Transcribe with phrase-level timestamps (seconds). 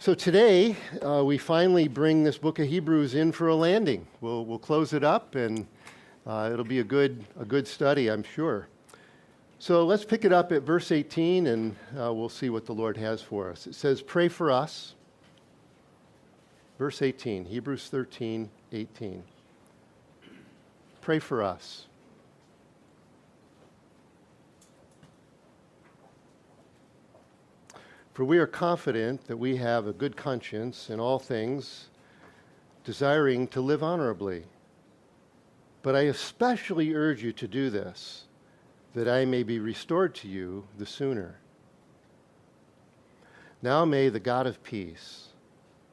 [0.00, 4.06] So today, uh, we finally bring this book of Hebrews in for a landing.
[4.22, 5.66] We'll, we'll close it up, and
[6.26, 8.66] uh, it'll be a good, a good study, I'm sure.
[9.58, 12.96] So let's pick it up at verse 18, and uh, we'll see what the Lord
[12.96, 13.66] has for us.
[13.66, 14.94] It says, Pray for us.
[16.78, 19.22] Verse 18, Hebrews 13, 18.
[21.02, 21.88] Pray for us.
[28.20, 31.88] For we are confident that we have a good conscience in all things,
[32.84, 34.44] desiring to live honorably.
[35.80, 38.24] But I especially urge you to do this,
[38.92, 41.38] that I may be restored to you the sooner.
[43.62, 45.28] Now may the God of peace,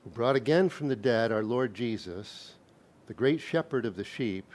[0.04, 2.56] who brought again from the dead our Lord Jesus,
[3.06, 4.52] the great shepherd of the sheep,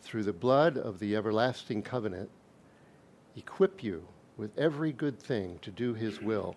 [0.00, 2.30] through the blood of the everlasting covenant,
[3.36, 4.08] equip you
[4.38, 6.56] with every good thing to do his will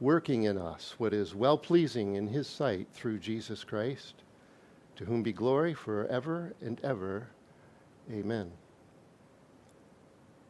[0.00, 4.14] working in us what is well pleasing in his sight through Jesus Christ,
[4.96, 7.28] to whom be glory forever and ever.
[8.10, 8.52] Amen.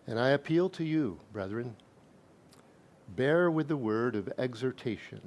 [0.07, 1.77] And I appeal to you, brethren,
[3.17, 5.21] bear with the word of exhortation,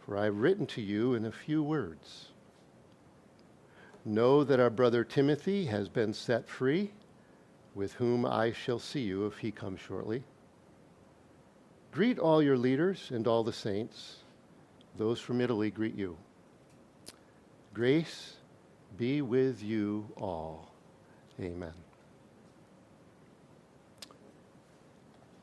[0.00, 2.28] for I have written to you in a few words.
[4.04, 6.92] Know that our brother Timothy has been set free,
[7.74, 10.24] with whom I shall see you if he comes shortly.
[11.94, 14.16] Greet all your leaders and all the saints.
[14.96, 16.16] Those from Italy greet you.
[17.72, 18.34] Grace
[18.98, 20.72] be with you all.
[21.40, 21.72] Amen.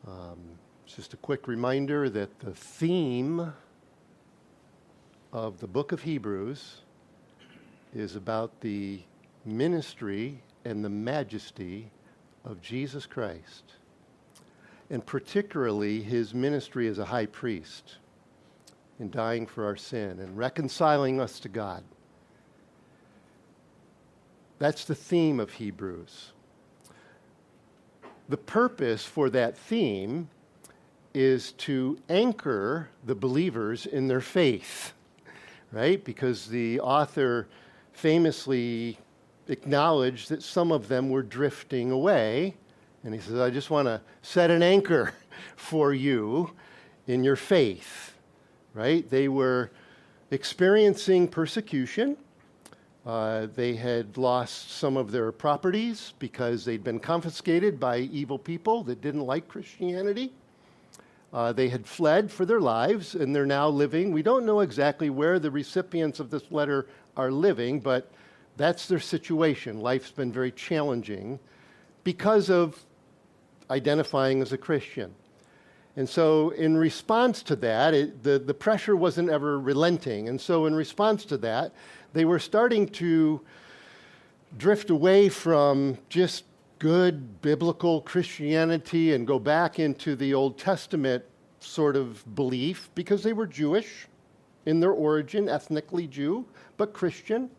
[0.06, 0.40] Um,
[0.86, 3.54] just a quick reminder that the theme
[5.32, 6.82] of the book of Hebrews
[7.96, 9.00] is about the
[9.46, 11.90] ministry and the majesty
[12.44, 13.76] of Jesus Christ
[14.92, 17.96] and particularly his ministry as a high priest
[19.00, 21.82] in dying for our sin and reconciling us to God.
[24.60, 26.34] That's the theme of Hebrews.
[28.28, 30.30] The purpose for that theme
[31.14, 34.92] is to anchor the believers in their faith,
[35.72, 36.04] right?
[36.04, 37.48] Because the author
[37.94, 38.98] famously
[39.48, 42.56] acknowledged that some of them were drifting away
[43.04, 45.14] and he says, I just want to set an anchor
[45.56, 46.52] for you
[47.08, 48.16] in your faith,
[48.74, 49.10] right?
[49.10, 49.72] They were
[50.30, 52.18] experiencing persecution.
[53.06, 58.84] Uh, they had lost some of their properties because they'd been confiscated by evil people
[58.84, 60.32] that didn't like Christianity.
[61.34, 64.12] Uh, they had fled for their lives and they're now living.
[64.12, 66.88] We don't know exactly where the recipients of this letter
[67.18, 68.12] are living, but
[68.58, 69.80] that's their situation.
[69.80, 71.40] Life's been very challenging
[72.04, 72.84] because of
[73.72, 75.16] identifying as a Christian.
[75.96, 80.30] And so, in response to that, it, the, the pressure wasn't ever relenting.
[80.30, 81.74] And so, in response to that,
[82.14, 83.42] they were starting to
[84.58, 86.46] drift away from just
[86.80, 91.24] good biblical Christianity and go back into the Old Testament
[91.60, 94.08] sort of belief because they were Jewish
[94.66, 96.46] in their origin, ethnically Jew,
[96.78, 97.50] but Christian.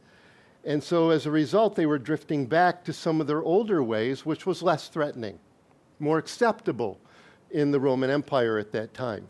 [0.65, 4.25] And so, as a result, they were drifting back to some of their older ways,
[4.25, 5.39] which was less threatening
[6.03, 6.99] more acceptable
[7.51, 9.29] in the Roman Empire at that time.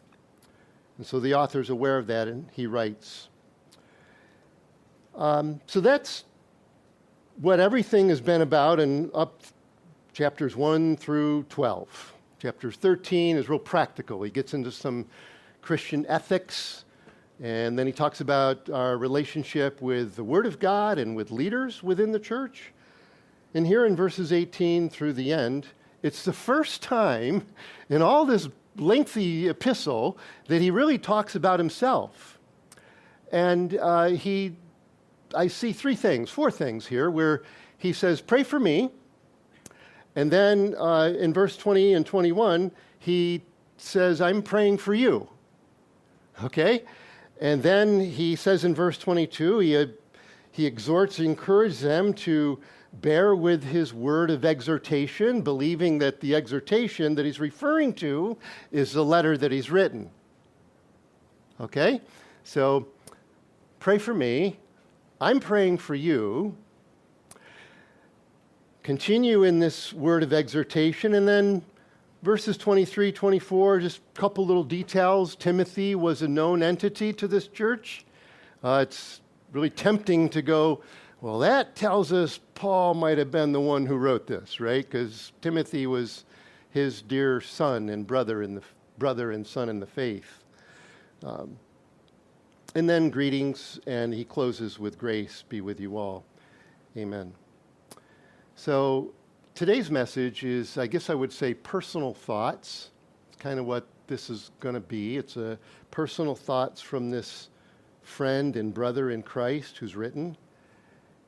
[0.99, 3.29] And so the author is aware of that and he writes.
[5.15, 6.25] Um, so that's
[7.41, 9.43] what everything has been about in up
[10.13, 12.13] chapters 1 through 12.
[12.39, 14.23] Chapter 13 is real practical.
[14.23, 15.07] He gets into some
[15.61, 16.85] Christian ethics,
[17.41, 21.83] and then he talks about our relationship with the Word of God and with leaders
[21.83, 22.73] within the church.
[23.55, 25.67] And here in verses 18 through the end,
[26.03, 27.47] it's the first time
[27.89, 30.19] in all this lengthy epistle
[30.49, 32.39] that he really talks about himself.
[33.31, 34.57] And uh, he,
[35.35, 37.43] I see three things, four things here, where
[37.79, 38.91] he says, Pray for me.
[40.15, 43.43] And then uh, in verse 20 and 21, he
[43.79, 45.29] says, I'm praying for you.
[46.45, 46.85] Okay?
[47.41, 49.87] And then he says in verse 22, he, uh,
[50.51, 52.61] he exhorts, encourages them to
[52.95, 58.37] bear with his word of exhortation, believing that the exhortation that he's referring to
[58.71, 60.11] is the letter that he's written.
[61.61, 62.01] Okay?
[62.45, 62.89] So
[63.81, 64.59] pray for me.
[65.21, 66.57] I'm praying for you.
[68.83, 71.65] Continue in this word of exhortation, and then
[72.23, 75.37] verses 23, 24, just a couple little details.
[75.37, 78.05] Timothy was a known entity to this church.
[78.65, 79.21] Uh, it's
[79.53, 80.83] really tempting to go,
[81.23, 84.85] well, that tells us Paul might have been the one who wrote this, right?
[84.85, 86.25] Because Timothy was
[86.71, 88.63] his dear son and brother in the
[88.99, 90.43] brother and son in the faith.
[91.25, 91.57] Um,
[92.75, 96.25] and then greetings, and he closes with grace be with you all.
[96.97, 97.33] Amen.
[98.57, 99.13] So
[99.55, 102.91] today's message is, I guess I would say, personal thoughts.
[103.29, 105.19] It's kind of what this is going to be.
[105.19, 105.57] It's a
[105.93, 107.49] personal thoughts from this
[108.03, 110.37] friend and brother in Christ who's written.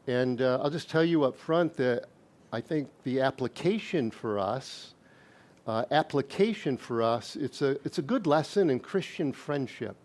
[0.06, 2.06] And uh, I'll just tell you up front that
[2.52, 4.94] I think the application for us,
[5.66, 9.96] uh, application for us, it's a, it's a good lesson in Christian friendship.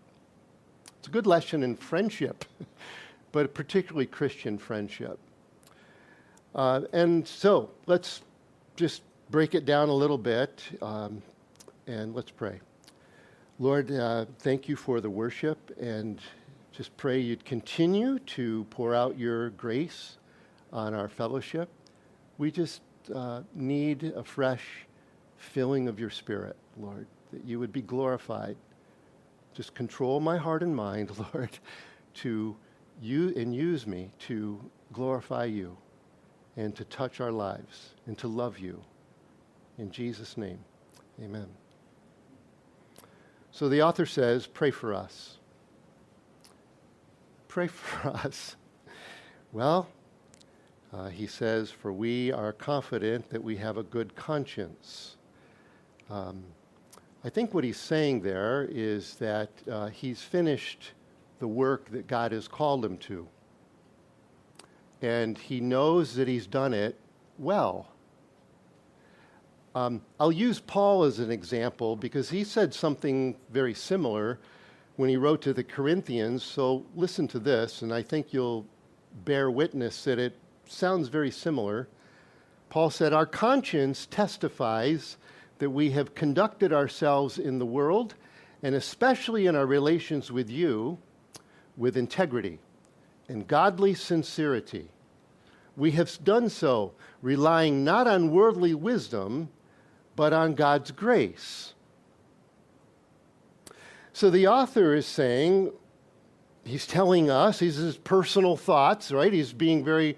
[1.00, 2.46] It's a good lesson in friendship,
[3.32, 5.20] but particularly Christian friendship.
[6.56, 8.22] Uh, and so let's
[8.76, 11.22] just break it down a little bit um,
[11.88, 12.60] and let's pray.
[13.60, 16.20] Lord, uh, thank you for the worship and
[16.80, 20.16] just pray you'd continue to pour out your grace
[20.72, 21.68] on our fellowship.
[22.38, 22.82] We just
[23.14, 24.64] uh, need a fresh
[25.36, 28.56] filling of your spirit, Lord, that you would be glorified.
[29.54, 31.50] Just control my heart and mind, Lord,
[32.14, 32.56] to
[33.02, 35.76] you and use me to glorify you
[36.56, 38.82] and to touch our lives and to love you.
[39.78, 40.60] In Jesus' name,
[41.22, 41.48] amen.
[43.52, 45.39] So the author says, Pray for us
[47.50, 48.56] pray for us?
[49.52, 49.90] Well,
[50.94, 55.18] uh, he says, For we are confident that we have a good conscience.
[56.10, 56.44] Um,
[57.24, 60.92] I think what he's saying there is that uh, he's finished
[61.40, 63.28] the work that God has called him to.
[65.02, 66.98] And he knows that he's done it
[67.38, 67.90] well.
[69.76, 74.40] Um, I'll use Paul as an example because he said something very similar
[75.00, 76.44] when he wrote to the Corinthians.
[76.44, 78.66] So listen to this, and I think you'll
[79.24, 80.36] bear witness that it
[80.66, 81.88] sounds very similar.
[82.70, 85.16] Paul said, Our conscience testifies
[85.60, 88.16] that we have conducted ourselves in the world,
[88.62, 90.98] and especially in our relations with you,
[91.78, 92.60] with integrity
[93.30, 94.90] and godly sincerity.
[95.78, 96.92] We have done so
[97.22, 99.48] relying not on worldly wisdom,
[100.18, 101.74] but on God's grace
[104.14, 105.72] so the author is saying,
[106.64, 109.32] he's telling us, he's his personal thoughts, right?
[109.32, 110.18] He's being very,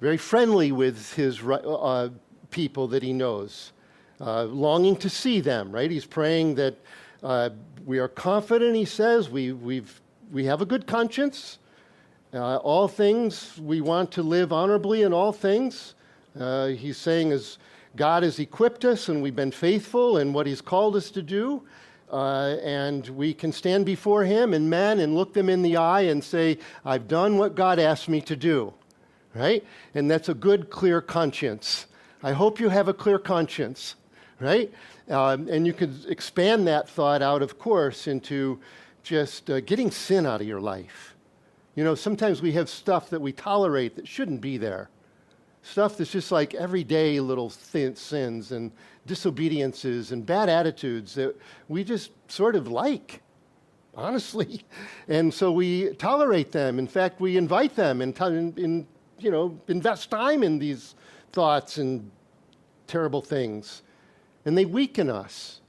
[0.00, 2.10] very friendly with his uh,
[2.50, 3.72] people that he knows,
[4.20, 5.90] uh, longing to see them, right?
[5.90, 6.76] He's praying that
[7.22, 7.50] uh,
[7.84, 10.00] we are confident, he says, we, we've,
[10.30, 11.58] we have a good conscience.
[12.34, 15.94] Uh, all things, we want to live honorably in all things.
[16.38, 17.58] Uh, he's saying, as
[17.94, 21.62] God has equipped us and we've been faithful in what he's called us to do,
[22.10, 26.02] uh, and we can stand before Him and men and look them in the eye
[26.02, 28.72] and say, I've done what God asked me to do.
[29.34, 29.64] Right?
[29.94, 31.86] And that's a good, clear conscience.
[32.22, 33.96] I hope you have a clear conscience.
[34.40, 34.72] Right?
[35.08, 38.60] Um, and you can expand that thought out, of course, into
[39.02, 41.14] just uh, getting sin out of your life.
[41.74, 44.88] You know, sometimes we have stuff that we tolerate that shouldn't be there.
[45.62, 48.72] Stuff that's just like everyday little thin sins and
[49.06, 51.36] disobediences and bad attitudes that
[51.68, 53.22] we just sort of like,
[53.94, 54.64] honestly.
[55.08, 56.80] And so we tolerate them.
[56.80, 58.18] In fact, we invite them and,
[58.58, 58.86] in,
[59.20, 60.96] you know, invest time in these
[61.32, 62.10] thoughts and
[62.88, 63.82] terrible things.
[64.44, 65.60] And they weaken us.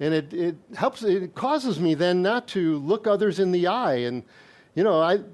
[0.00, 3.96] And it, it helps, it causes me then not to look others in the eye.
[3.96, 4.22] And,
[4.74, 5.24] you know, I'm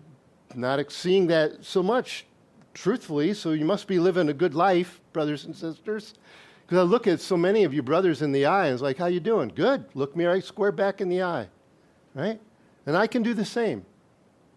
[0.55, 2.27] not seeing that so much
[2.75, 6.15] truthfully, so you must be living a good life, brothers and sisters.
[6.71, 8.97] Because I look at so many of you brothers in the eye and it's like,
[8.97, 9.51] how you doing?
[9.53, 9.87] Good.
[9.95, 11.49] Look me right square back in the eye.
[12.15, 12.41] Right?
[12.87, 13.85] And I can do the same.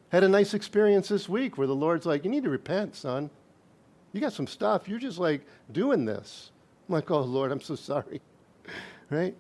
[0.10, 3.32] Had a nice experience this week where the Lord's like, you need to repent, son.
[4.12, 4.88] You got some stuff.
[4.88, 5.42] You're just like
[5.72, 6.52] doing this.
[6.88, 8.22] I'm like, oh, Lord, I'm so sorry.
[9.10, 9.36] right?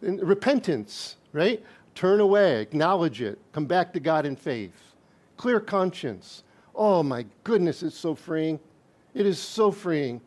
[0.00, 1.62] repentance, right?
[1.94, 4.94] Turn away, acknowledge it, come back to God in faith.
[5.36, 6.44] Clear conscience.
[6.74, 8.58] Oh my goodness, it's so freeing.
[9.12, 10.22] It is so freeing.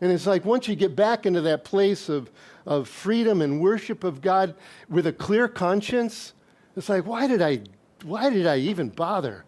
[0.00, 2.30] And it's like once you get back into that place of,
[2.66, 4.54] of freedom and worship of God
[4.88, 6.34] with a clear conscience,
[6.76, 7.62] it's like, why did I,
[8.04, 9.44] why did I even bother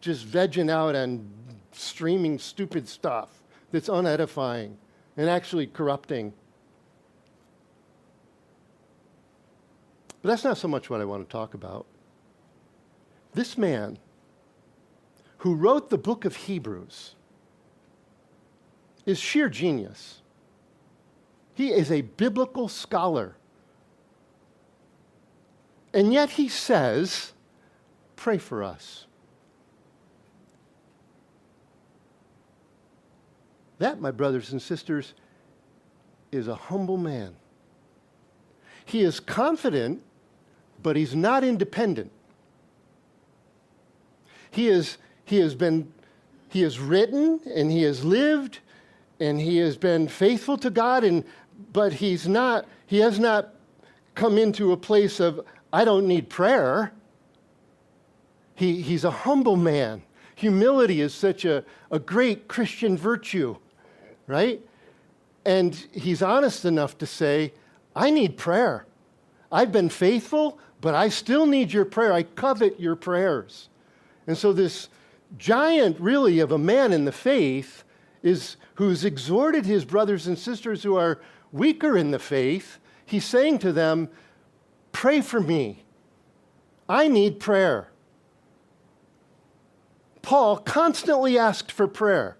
[0.00, 1.30] just vegging out and
[1.72, 4.76] streaming stupid stuff that's unedifying
[5.16, 6.32] and actually corrupting?
[10.22, 11.84] But that's not so much what I want to talk about.
[13.34, 13.98] This man
[15.38, 17.16] who wrote the book of Hebrews
[19.06, 20.20] is sheer genius.
[21.54, 23.36] He is a biblical scholar.
[25.92, 27.32] And yet he says,
[28.16, 29.06] Pray for us.
[33.78, 35.12] That, my brothers and sisters,
[36.30, 37.34] is a humble man.
[38.84, 40.02] He is confident,
[40.82, 42.12] but he's not independent.
[44.52, 45.92] he, is, he has been,
[46.48, 48.60] he has written and he has lived
[49.22, 51.24] and he has been faithful to God, and,
[51.72, 53.54] but he's not, he has not
[54.16, 55.40] come into a place of,
[55.72, 56.92] I don't need prayer.
[58.56, 60.02] He, he's a humble man.
[60.34, 63.56] Humility is such a, a great Christian virtue,
[64.26, 64.60] right?
[65.44, 67.52] And he's honest enough to say,
[67.94, 68.86] I need prayer.
[69.52, 72.12] I've been faithful, but I still need your prayer.
[72.12, 73.68] I covet your prayers.
[74.26, 74.88] And so, this
[75.38, 77.84] giant, really, of a man in the faith
[78.22, 82.78] is who's exhorted his brothers and sisters who are weaker in the faith.
[83.04, 84.08] He's saying to them,
[84.92, 85.84] Pray for me.
[86.88, 87.88] I need prayer.
[90.20, 92.36] Paul constantly asked for prayer.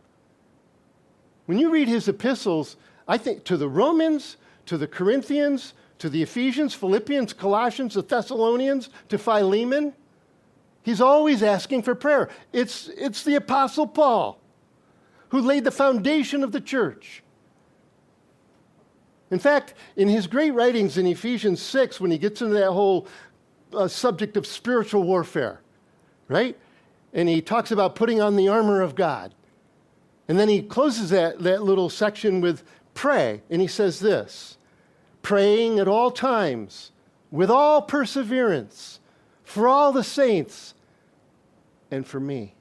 [1.46, 2.76] When you read his epistles,
[3.08, 4.36] I think to the Romans,
[4.66, 9.94] to the Corinthians, to the Ephesians, Philippians, Colossians, the Thessalonians, to Philemon,
[10.82, 12.28] he's always asking for prayer.
[12.52, 14.41] It's, it's the Apostle Paul
[15.32, 17.22] who laid the foundation of the church.
[19.30, 23.08] In fact, in his great writings in Ephesians 6, when he gets into that whole
[23.72, 25.62] uh, subject of spiritual warfare,
[26.28, 26.54] right?
[27.14, 29.32] And he talks about putting on the armor of God.
[30.28, 32.62] And then he closes that, that little section with
[32.92, 33.40] pray.
[33.48, 34.58] And he says this
[35.22, 36.92] praying at all times,
[37.30, 39.00] with all perseverance,
[39.44, 40.74] for all the saints,
[41.90, 42.54] and for me.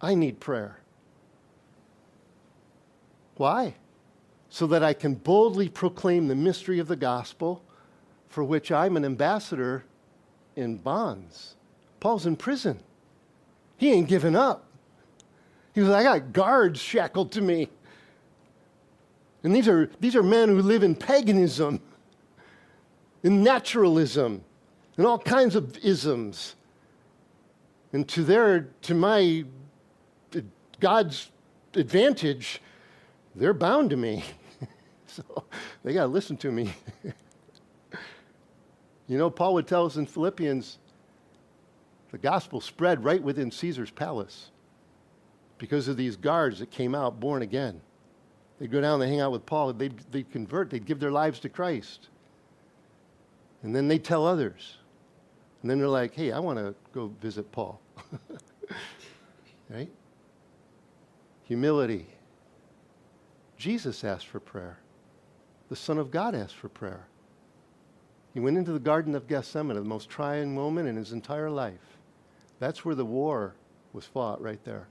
[0.00, 0.79] I need prayer.
[3.40, 3.72] Why?
[4.50, 7.62] So that I can boldly proclaim the mystery of the gospel
[8.28, 9.86] for which I'm an ambassador
[10.56, 11.56] in bonds.
[12.00, 12.80] Paul's in prison.
[13.78, 14.66] He ain't given up.
[15.74, 17.70] He was like, I got guards shackled to me.
[19.42, 21.80] And these are, these are men who live in paganism,
[23.22, 24.44] in naturalism,
[24.98, 26.56] and all kinds of isms.
[27.94, 29.46] And to their, to my
[30.36, 30.40] uh,
[30.78, 31.30] God's
[31.72, 32.60] advantage,
[33.34, 34.24] they're bound to me.
[35.06, 35.22] so
[35.82, 36.72] they got to listen to me.
[39.08, 40.78] you know, Paul would tell us in Philippians
[42.10, 44.50] the gospel spread right within Caesar's palace
[45.58, 47.80] because of these guards that came out born again.
[48.58, 51.40] They'd go down, they hang out with Paul, they'd, they'd convert, they'd give their lives
[51.40, 52.08] to Christ.
[53.62, 54.78] And then they'd tell others.
[55.62, 57.80] And then they're like, hey, I want to go visit Paul.
[59.70, 59.90] right?
[61.44, 62.06] Humility.
[63.60, 64.78] Jesus asked for prayer.
[65.68, 67.06] The Son of God asked for prayer.
[68.32, 71.98] He went into the Garden of Gethsemane, the most trying moment in his entire life.
[72.58, 73.54] That's where the war
[73.92, 74.88] was fought, right there.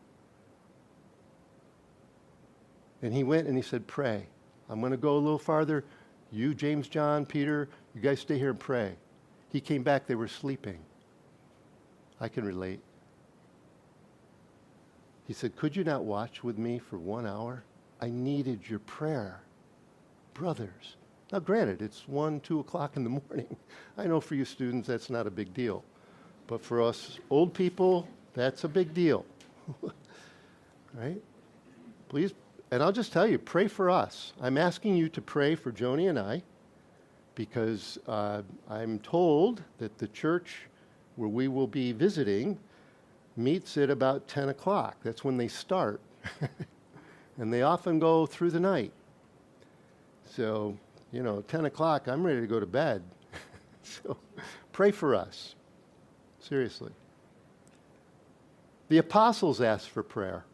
[3.02, 4.28] And he went and he said, Pray.
[4.70, 5.84] I'm going to go a little farther.
[6.32, 8.94] You, James, John, Peter, you guys stay here and pray.
[9.52, 10.78] He came back, they were sleeping.
[12.22, 12.82] I can relate.
[15.26, 17.64] He said, Could you not watch with me for one hour?
[18.02, 19.42] I needed your prayer.
[20.34, 20.96] Brothers.
[21.32, 23.56] Now, granted, it's 1, 2 o'clock in the morning.
[23.98, 25.84] I know for you students that's not a big deal.
[26.48, 29.26] But for us old people, that's a big deal.
[30.94, 31.22] right?
[32.08, 32.34] Please
[32.72, 34.34] and I'll just tell you, pray for us.
[34.40, 36.44] I'm asking you to pray for Joni and I
[37.34, 40.68] because uh, I'm told that the church
[41.16, 42.60] where we will be visiting
[43.36, 44.98] meets at about 10 o'clock.
[45.04, 46.00] That's when they start.
[47.40, 48.92] and they often go through the night.
[50.26, 50.78] So,
[51.12, 53.02] you know, 10 o'clock, I'm ready to go to bed.
[53.84, 54.18] so
[54.72, 55.56] pray for us.
[56.40, 56.92] Seriously.
[58.90, 60.46] The apostles asked for prayer,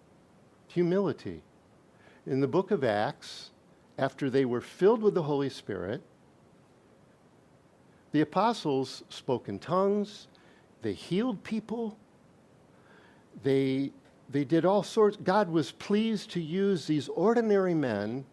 [0.68, 1.42] humility
[2.26, 3.52] in the book of Acts,
[3.98, 6.02] after they were filled with the Holy Spirit,
[8.12, 10.28] the apostles spoke in tongues,
[10.82, 11.98] they healed people,
[13.44, 13.92] they,
[14.30, 15.18] they did all sorts.
[15.18, 18.26] God was pleased to use these ordinary men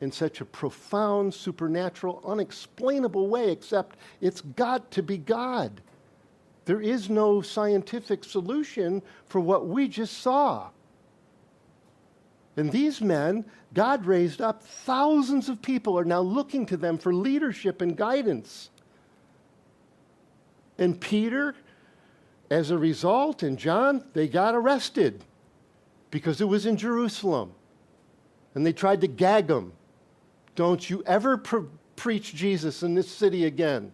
[0.00, 5.80] in such a profound, supernatural, unexplainable way, except it's got to be God.
[6.66, 10.68] There is no scientific solution for what we just saw.
[12.56, 17.14] And these men, God raised up, thousands of people are now looking to them for
[17.14, 18.70] leadership and guidance.
[20.76, 21.54] And Peter,
[22.50, 25.24] as a result, and John, they got arrested
[26.10, 27.52] because it was in Jerusalem.
[28.54, 29.72] And they tried to gag him.
[30.54, 33.92] Don't you ever pre- preach Jesus in this city again.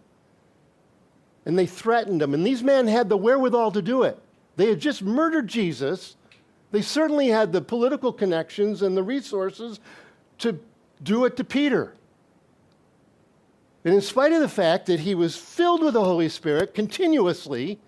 [1.45, 2.33] And they threatened him.
[2.33, 4.19] And these men had the wherewithal to do it.
[4.55, 6.15] They had just murdered Jesus
[6.75, 9.79] they certainly had the political connections and the resources
[10.39, 10.59] to
[11.01, 11.93] do it to Peter.
[13.85, 17.79] And in spite of the fact that he was filled with the Holy Spirit continuously,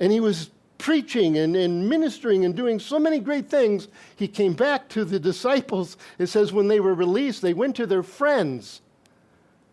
[0.00, 0.50] and he was
[0.82, 3.86] preaching and, and ministering and doing so many great things,
[4.16, 5.96] he came back to the disciples.
[6.18, 8.82] It says, when they were released, they went to their friends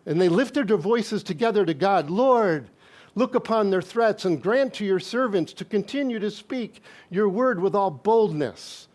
[0.06, 2.70] and they lifted their voices together to God Lord,
[3.16, 7.60] look upon their threats and grant to your servants to continue to speak your word
[7.60, 8.88] with all boldness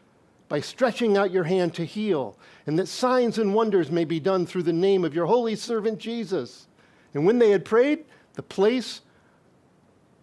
[0.48, 4.46] by stretching out your hand to heal, and that signs and wonders may be done
[4.46, 6.68] through the name of your holy servant Jesus.
[7.12, 8.04] And when they had prayed,
[8.34, 9.00] the place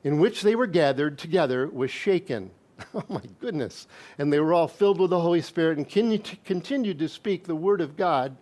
[0.04, 2.52] in which they were gathered together was shaken.
[2.96, 3.88] Oh my goodness.
[4.18, 7.80] And they were all filled with the Holy Spirit and continued to speak the word
[7.80, 8.36] of God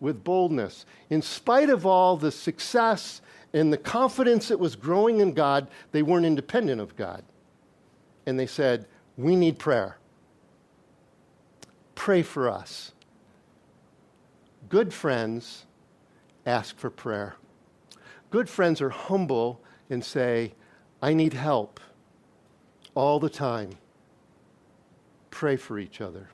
[0.00, 0.86] with boldness.
[1.10, 3.20] In spite of all the success
[3.52, 7.22] and the confidence that was growing in God, they weren't independent of God.
[8.24, 8.86] And they said,
[9.18, 9.98] We need prayer.
[11.94, 12.92] Pray for us.
[14.70, 15.66] Good friends
[16.46, 17.36] ask for prayer.
[18.30, 20.54] Good friends are humble and say,
[21.02, 21.80] I need help
[22.94, 23.70] all the time.
[25.30, 26.28] Pray for each other.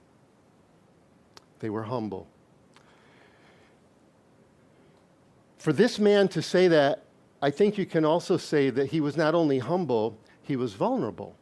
[1.61, 2.29] They were humble.
[5.57, 7.05] For this man to say that,
[7.41, 11.35] I think you can also say that he was not only humble, he was vulnerable.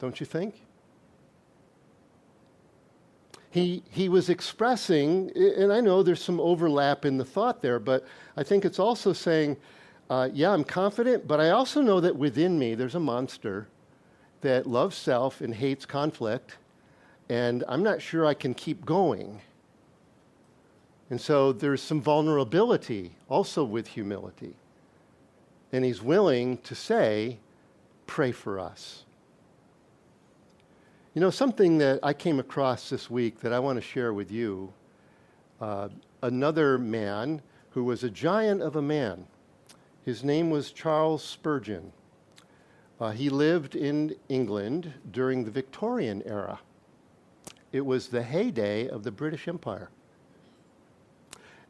[0.00, 0.62] Don't you think?
[3.50, 8.06] He, he was expressing, and I know there's some overlap in the thought there, but
[8.36, 9.58] I think it's also saying,
[10.12, 13.66] uh, yeah, I'm confident, but I also know that within me there's a monster
[14.42, 16.58] that loves self and hates conflict,
[17.30, 19.40] and I'm not sure I can keep going.
[21.08, 24.54] And so there's some vulnerability also with humility.
[25.72, 27.38] And he's willing to say,
[28.06, 29.06] Pray for us.
[31.14, 34.30] You know, something that I came across this week that I want to share with
[34.30, 34.74] you
[35.58, 35.88] uh,
[36.22, 37.40] another man
[37.70, 39.26] who was a giant of a man
[40.04, 41.92] his name was Charles Spurgeon.
[43.00, 46.60] Uh, he lived in England during the Victorian era.
[47.72, 49.90] It was the heyday of the British Empire.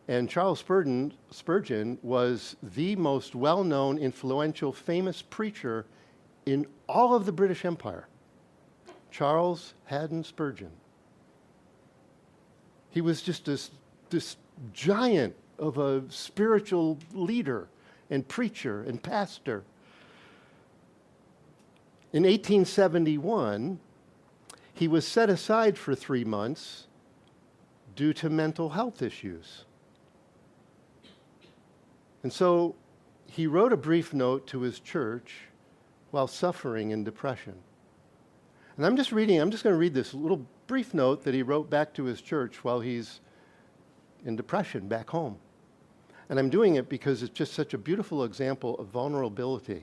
[0.09, 5.87] And Charles Spurgeon, Spurgeon was the most well known, influential, famous preacher
[6.45, 8.09] in all of the British Empire.
[9.11, 10.73] Charles Haddon Spurgeon.
[12.91, 13.71] He was just this,
[14.11, 14.37] this
[14.73, 17.69] giant of a spiritual leader
[18.13, 19.65] and preacher and pastor.
[22.13, 23.81] In 1871,
[24.75, 26.89] he was set aside for three months
[27.97, 29.65] due to mental health issues.
[32.23, 32.75] And so
[33.27, 35.47] he wrote a brief note to his church
[36.11, 37.55] while suffering in depression.
[38.77, 41.43] And I'm just reading, I'm just going to read this little brief note that he
[41.43, 43.21] wrote back to his church while he's
[44.27, 45.39] in depression back home.
[46.33, 49.83] And I'm doing it because it's just such a beautiful example of vulnerability.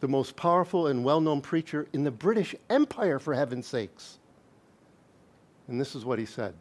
[0.00, 4.18] The most powerful and well known preacher in the British Empire, for heaven's sakes.
[5.68, 6.54] And this is what he said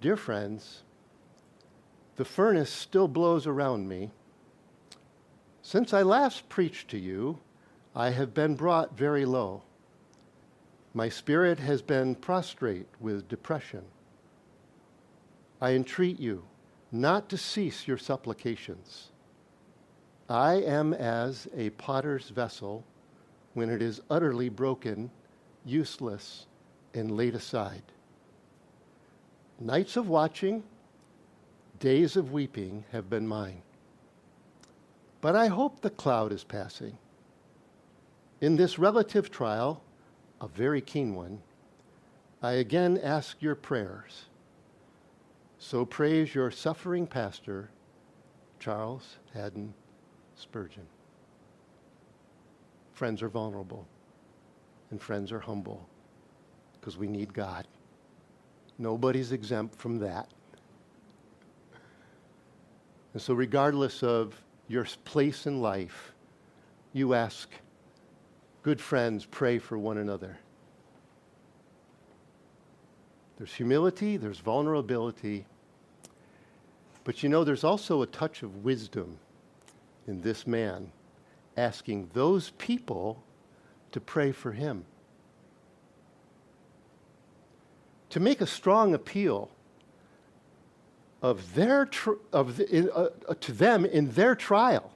[0.00, 0.84] Dear friends,
[2.14, 4.12] the furnace still blows around me.
[5.62, 7.40] Since I last preached to you,
[7.96, 9.62] I have been brought very low.
[10.94, 13.82] My spirit has been prostrate with depression.
[15.60, 16.44] I entreat you
[16.94, 19.10] not to cease your supplications.
[20.28, 22.84] I am as a potter's vessel
[23.54, 25.10] when it is utterly broken,
[25.64, 26.46] useless,
[26.94, 27.82] and laid aside.
[29.58, 30.62] Nights of watching,
[31.80, 33.62] days of weeping have been mine.
[35.20, 36.96] But I hope the cloud is passing.
[38.40, 39.82] In this relative trial,
[40.40, 41.40] a very keen one,
[42.40, 44.26] I again ask your prayers
[45.64, 47.70] so praise your suffering pastor,
[48.60, 49.72] Charles Haddon
[50.36, 50.84] Spurgeon.
[52.92, 53.86] Friends are vulnerable,
[54.90, 55.88] and friends are humble
[56.78, 57.66] because we need God.
[58.76, 60.28] Nobody's exempt from that.
[63.14, 66.12] And so, regardless of your place in life,
[66.92, 67.48] you ask,
[68.62, 70.36] good friends, pray for one another.
[73.38, 75.46] There's humility, there's vulnerability,
[77.04, 79.18] but you know, there's also a touch of wisdom
[80.06, 80.90] in this man
[81.56, 83.22] asking those people
[83.92, 84.84] to pray for him.
[88.10, 89.50] To make a strong appeal
[91.24, 91.88] of their
[92.32, 94.92] of the, in, uh, uh, to them in their trial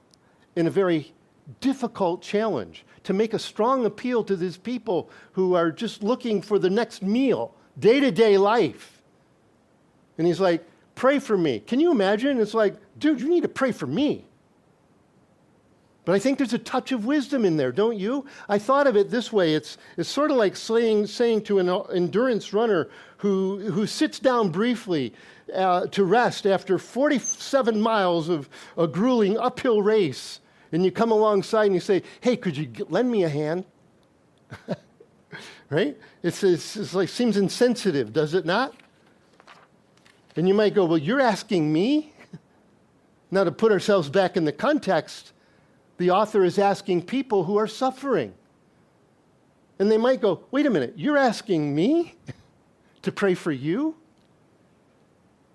[0.55, 1.11] in a very
[1.59, 6.59] difficult challenge to make a strong appeal to these people who are just looking for
[6.59, 9.01] the next meal day-to-day life
[10.19, 10.63] and he's like
[10.99, 11.61] pray for me.
[11.61, 12.41] Can you imagine?
[12.41, 14.25] It's like, dude, you need to pray for me.
[16.03, 18.25] But I think there's a touch of wisdom in there, don't you?
[18.49, 21.69] I thought of it this way it's, it's sort of like saying, saying to an
[21.95, 25.13] endurance runner who, who sits down briefly
[25.55, 30.41] uh, to rest after 47 miles of a grueling uphill race,
[30.73, 33.63] and you come alongside and you say, Hey, could you lend me a hand?
[35.69, 35.97] right?
[36.23, 38.75] It's, it's, it's like seems insensitive, does it not?
[40.35, 42.13] And you might go, Well, you're asking me?
[43.31, 45.33] now, to put ourselves back in the context,
[45.97, 48.33] the author is asking people who are suffering.
[49.79, 52.15] And they might go, Wait a minute, you're asking me
[53.01, 53.95] to pray for you?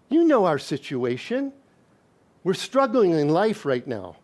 [0.08, 1.52] You know our situation.
[2.42, 4.16] We're struggling in life right now.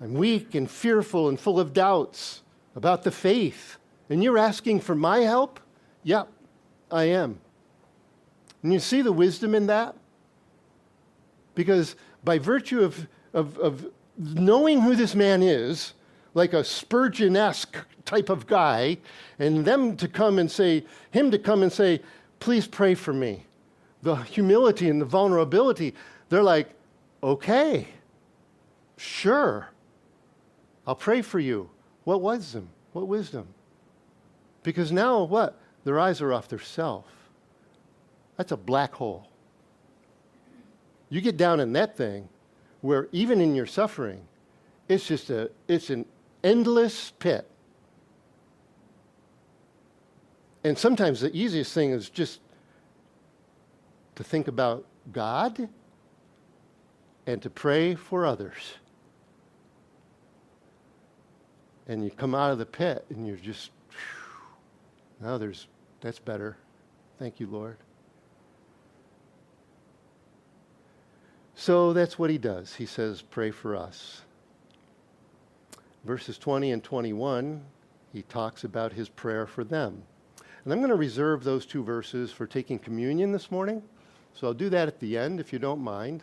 [0.00, 2.42] I'm weak and fearful and full of doubts
[2.76, 3.78] about the faith.
[4.08, 5.60] And you're asking for my help?
[6.02, 6.28] Yep,
[6.90, 7.40] I am.
[8.64, 9.94] And you see the wisdom in that?
[11.54, 13.86] Because by virtue of, of, of
[14.18, 15.92] knowing who this man is,
[16.32, 18.96] like a Spurgeon esque type of guy,
[19.38, 22.00] and them to come and say, him to come and say,
[22.40, 23.44] please pray for me.
[24.02, 25.94] The humility and the vulnerability,
[26.30, 26.70] they're like,
[27.22, 27.88] okay,
[28.96, 29.68] sure,
[30.86, 31.68] I'll pray for you.
[32.04, 32.68] What wisdom?
[32.94, 33.46] What wisdom?
[34.62, 35.58] Because now what?
[35.84, 37.04] Their eyes are off their self.
[38.36, 39.28] That's a black hole.
[41.08, 42.28] You get down in that thing
[42.80, 44.20] where even in your suffering,
[44.88, 46.04] it's just a it's an
[46.42, 47.48] endless pit.
[50.64, 52.40] And sometimes the easiest thing is just
[54.16, 55.68] to think about God
[57.26, 58.74] and to pray for others.
[61.86, 63.70] And you come out of the pit and you're just,
[65.20, 65.68] now there's,
[66.00, 66.56] that's better.
[67.18, 67.76] Thank you, Lord.
[71.64, 72.74] So that's what he does.
[72.74, 74.20] He says, Pray for us.
[76.04, 77.64] Verses 20 and 21,
[78.12, 80.02] he talks about his prayer for them.
[80.62, 83.82] And I'm going to reserve those two verses for taking communion this morning.
[84.34, 86.22] So I'll do that at the end if you don't mind,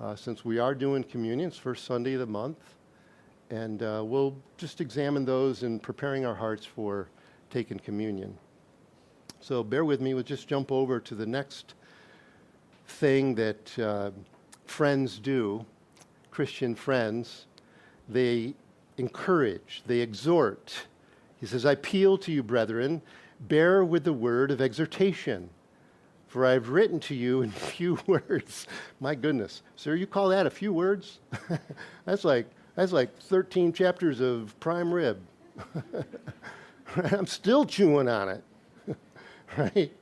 [0.00, 1.48] uh, since we are doing communion.
[1.48, 2.76] It's first Sunday of the month.
[3.50, 7.08] And uh, we'll just examine those in preparing our hearts for
[7.50, 8.38] taking communion.
[9.38, 10.14] So bear with me.
[10.14, 11.74] We'll just jump over to the next
[12.86, 14.12] thing that uh,
[14.66, 15.64] friends do,
[16.30, 17.46] Christian friends.
[18.08, 18.54] They
[18.98, 20.86] encourage, they exhort.
[21.40, 23.02] He says, I appeal to you, brethren
[23.48, 25.50] bear with the word of exhortation.
[26.28, 28.66] For I've written to you in few words.
[29.00, 29.62] My goodness.
[29.76, 31.18] Sir, you call that a few words?
[32.04, 35.20] that's like that's like 13 chapters of prime rib.
[36.96, 38.44] I'm still chewing on it.
[39.58, 39.92] right?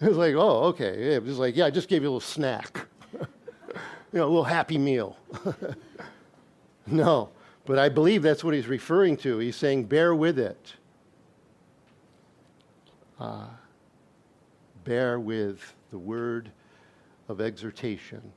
[0.00, 1.14] It's like, oh, okay.
[1.14, 2.87] It was like, yeah, I just gave you a little snack.
[4.12, 5.16] You know, a little happy meal.
[6.86, 7.30] no,
[7.66, 9.38] but I believe that's what he's referring to.
[9.38, 10.74] He's saying, bear with it
[13.20, 13.46] uh,
[14.84, 16.50] bear with the word
[17.28, 18.32] of exhortation.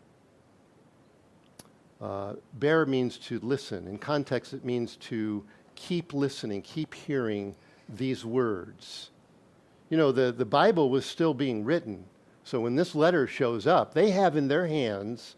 [2.01, 3.87] Uh, bear means to listen.
[3.87, 5.43] In context, it means to
[5.75, 7.55] keep listening, keep hearing
[7.87, 9.11] these words.
[9.89, 12.05] You know, the, the Bible was still being written.
[12.43, 15.35] So when this letter shows up, they have in their hands,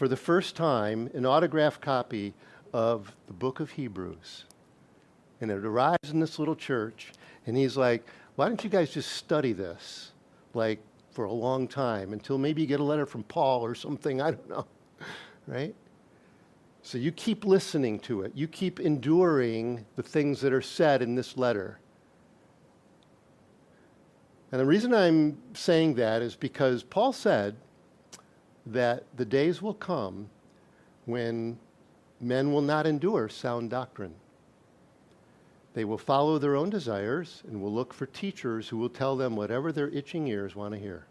[0.00, 2.32] for the first time, an autographed copy
[2.72, 4.46] of the book of Hebrews.
[5.42, 7.12] And it arrives in this little church,
[7.44, 10.12] and he's like, why don't you guys just study this,
[10.54, 14.22] like for a long time until maybe you get a letter from Paul or something?
[14.22, 14.66] I don't know,
[15.46, 15.74] right?
[16.80, 18.32] So you keep listening to it.
[18.34, 21.78] You keep enduring the things that are said in this letter.
[24.50, 27.54] And the reason I'm saying that is because Paul said
[28.72, 30.28] that the days will come
[31.06, 31.58] when
[32.20, 34.14] men will not endure sound doctrine.
[35.74, 39.36] They will follow their own desires and will look for teachers who will tell them
[39.36, 41.06] whatever their itching ears want to hear.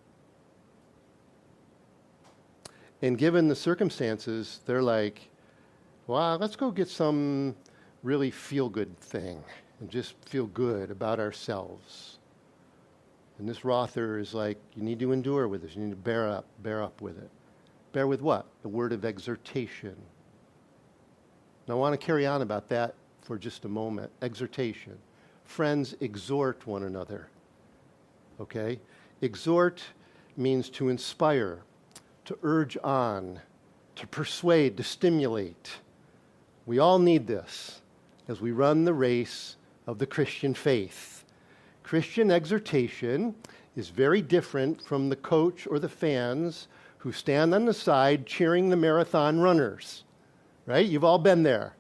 [3.02, 5.30] And given the circumstances, they're like,
[6.08, 7.56] wow, let's go get some
[8.04, 9.42] really feel good thing
[9.80, 12.20] and just feel good about ourselves.
[13.38, 15.76] And this Rother is like, you need to endure with this.
[15.76, 17.30] You need to bear up, bear up with it.
[17.92, 18.46] Bear with what?
[18.62, 19.96] The word of exhortation.
[21.68, 24.12] Now, I want to carry on about that for just a moment.
[24.22, 24.98] Exhortation.
[25.46, 27.30] Friends, exhort one another.
[28.40, 28.80] Okay?
[29.22, 29.84] Exhort
[30.38, 31.60] means to inspire,
[32.26, 33.40] to urge on,
[33.96, 35.72] to persuade, to stimulate.
[36.66, 37.82] We all need this
[38.28, 41.26] as we run the race of the Christian faith.
[41.84, 43.34] Christian exhortation
[43.76, 46.68] is very different from the coach or the fans
[47.00, 50.04] who stand on the side cheering the marathon runners
[50.70, 50.86] right?
[50.86, 51.74] You've all been there.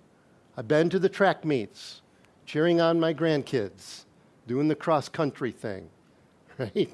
[0.57, 2.01] I've been to the track meets,
[2.47, 4.05] cheering on my grandkids,
[4.47, 5.87] doing the cross country thing,
[6.57, 6.89] right?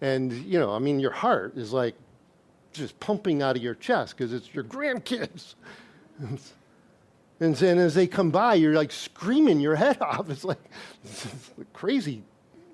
[0.00, 1.96] And, you know, I mean, your heart is like
[2.72, 5.54] just pumping out of your chest because it's your grandkids.
[7.42, 10.28] And then as they come by, you're like screaming your head off.
[10.28, 10.60] It's like,
[11.02, 11.26] it's
[11.72, 12.22] crazy.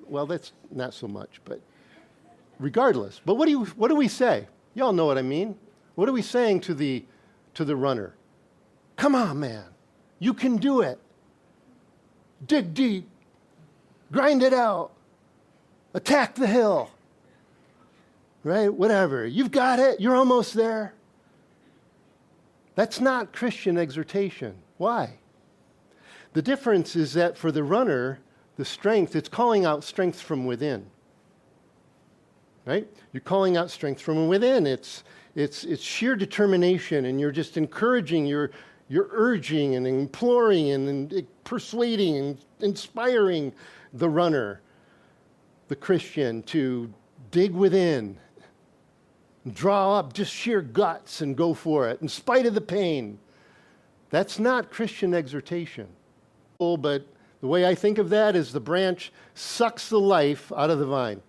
[0.09, 1.61] Well, that's not so much, but
[2.59, 3.21] regardless.
[3.25, 4.49] But what do, you, what do we say?
[4.77, 5.57] Y'all know what I mean.
[5.95, 7.03] What are we saying to the,
[7.55, 8.15] to the runner?
[8.97, 9.65] Come on, man.
[10.19, 11.01] You can do it.
[12.47, 13.09] Dig deep.
[14.13, 14.93] Grind it out.
[15.95, 16.91] Attack the hill.
[18.45, 18.73] Right?
[18.73, 19.27] Whatever.
[19.27, 19.99] You've got it.
[19.99, 20.93] You're almost there.
[22.75, 24.57] That's not Christian exhortation.
[24.77, 25.15] Why?
[26.35, 28.19] The difference is that for the runner,
[28.57, 30.91] the strength, it's calling out strength from within.
[32.67, 32.87] Right?
[33.13, 34.67] You're calling out strength from within.
[34.67, 38.51] It's, it's, it's sheer determination, and you're just encouraging, you're,
[38.89, 43.53] you're urging and imploring and, and persuading and inspiring
[43.95, 44.61] the runner,
[45.69, 46.93] the Christian, to
[47.31, 48.19] dig within
[49.53, 53.19] draw up just sheer guts and go for it in spite of the pain.
[54.11, 55.89] That's not Christian exhortation.
[56.59, 57.07] But
[57.41, 60.87] the way I think of that is the branch sucks the life out of the
[60.87, 61.21] vine.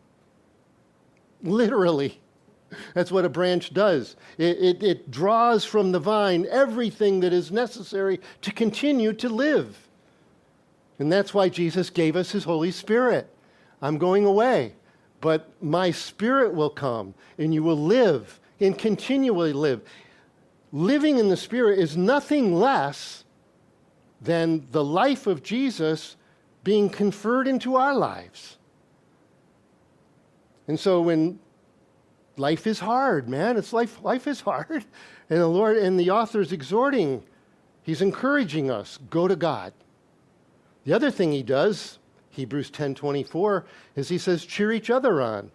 [1.47, 2.19] Literally.
[2.93, 4.15] That's what a branch does.
[4.37, 9.87] It, it, it, draws from the vine everything that is necessary to continue to live.
[10.99, 13.29] And that's why Jesus gave us his Holy Spirit.
[13.81, 14.73] I'm going away
[15.21, 19.81] but my spirit will come and you will live and continually live.
[20.71, 23.23] Living in the spirit is nothing less
[24.21, 26.15] than the life of Jesus
[26.63, 28.56] being conferred into our lives.
[30.67, 31.39] And so when
[32.35, 34.85] life is hard, man, it's life life is hard.
[35.29, 37.21] And the Lord and the author is exhorting,
[37.83, 39.73] he's encouraging us, go to God.
[40.85, 41.99] The other thing he does
[42.37, 45.51] Hebrews 10:24 is he says cheer each other on.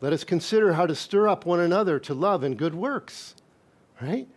[0.00, 3.34] Let us consider how to stir up one another to love and good works.
[4.00, 4.28] Right?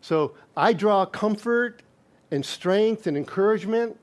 [0.00, 1.82] So I draw comfort
[2.30, 3.98] and strength and encouragement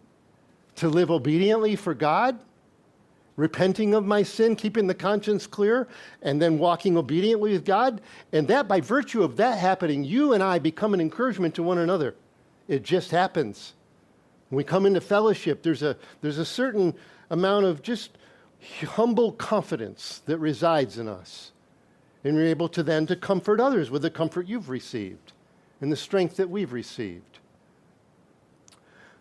[0.76, 2.40] to live obediently for God,
[3.42, 5.88] repenting of my sin, keeping the conscience clear,
[6.22, 8.00] and then walking obediently with God.
[8.32, 11.80] And that, by virtue of that happening, you and I become an encouragement to one
[11.80, 12.14] another.
[12.68, 13.74] It just happens.
[14.50, 16.94] When we come into fellowship, there's a, there's a certain
[17.32, 18.12] amount of just
[18.90, 21.52] humble confidence that resides in us.
[22.24, 25.34] And we're able to then to comfort others with the comfort you've received
[25.82, 27.40] and the strength that we've received.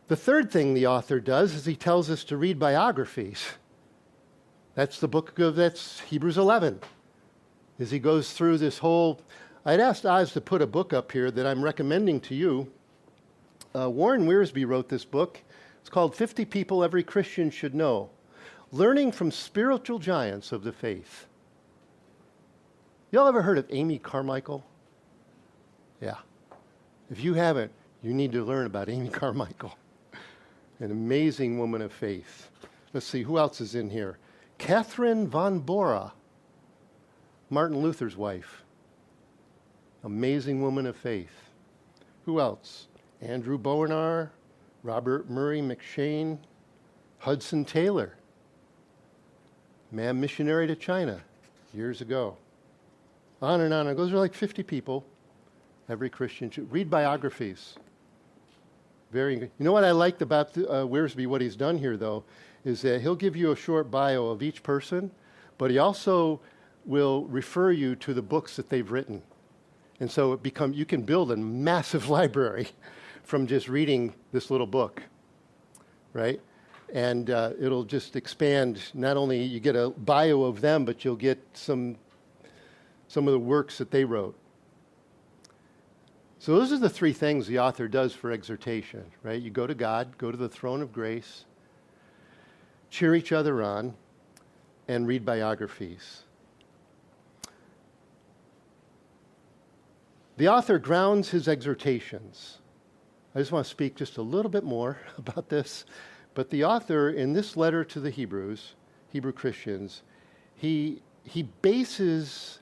[0.08, 3.46] The third thing the author does is he tells us to read biographies.
[4.80, 6.80] That's the book of that's Hebrews 11.
[7.78, 9.20] As he goes through this whole
[9.66, 12.72] I'd asked Oz to put a book up here that I'm recommending to you
[13.76, 15.42] uh, Warren Wiersbe wrote this book.
[15.82, 18.08] It's called 50 People Every Christian Should Know
[18.72, 21.26] Learning from Spiritual Giants of the Faith.
[23.12, 24.64] Y'all ever heard of Amy Carmichael?
[26.00, 26.16] Yeah.
[27.10, 27.70] If you haven't,
[28.02, 29.76] you need to learn about Amy Carmichael.
[30.78, 32.48] An amazing woman of faith.
[32.94, 34.16] Let's see, who else is in here?
[34.60, 36.12] Catherine von Bora,
[37.48, 38.62] Martin Luther's wife.
[40.04, 41.32] Amazing woman of faith.
[42.26, 42.86] Who else?
[43.22, 44.30] Andrew Bonar,
[44.82, 46.38] Robert Murray M'Cheyne,
[47.18, 48.16] Hudson Taylor,
[49.90, 51.22] man missionary to China
[51.72, 52.36] years ago.
[53.40, 53.86] On and on.
[53.88, 54.12] It goes.
[54.12, 55.06] Like 50 people.
[55.88, 57.76] Every Christian should read biographies.
[59.10, 59.38] Very.
[59.38, 62.24] You know what I liked about the, uh, what he's done here, though,
[62.64, 65.10] is that he'll give you a short bio of each person,
[65.58, 66.40] but he also
[66.84, 69.22] will refer you to the books that they've written.
[70.00, 72.68] And so it become, you can build a massive library
[73.22, 75.02] from just reading this little book,
[76.12, 76.40] right?
[76.92, 78.82] And uh, it'll just expand.
[78.94, 81.96] Not only you get a bio of them, but you'll get some
[83.10, 84.36] some of the works that they wrote.
[86.38, 89.42] So those are the three things the author does for exhortation, right?
[89.42, 91.44] You go to God, go to the throne of grace,
[92.90, 93.94] cheer each other on,
[94.88, 96.24] and read biographies.
[100.36, 102.60] The author grounds his exhortations
[103.34, 105.84] I just want to speak just a little bit more about this.
[106.34, 108.74] But the author, in this letter to the Hebrews,
[109.10, 110.02] Hebrew Christians,
[110.56, 112.60] he, he bases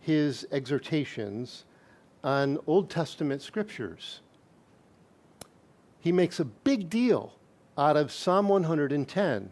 [0.00, 1.64] his exhortations
[2.24, 4.20] on Old Testament scriptures.
[6.00, 7.34] He makes a big deal
[7.78, 9.50] out of Psalm 110,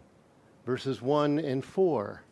[0.65, 2.23] verses 1 and 4.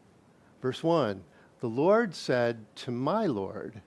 [0.62, 1.24] Verse 1
[1.60, 3.82] The Lord said to my Lord,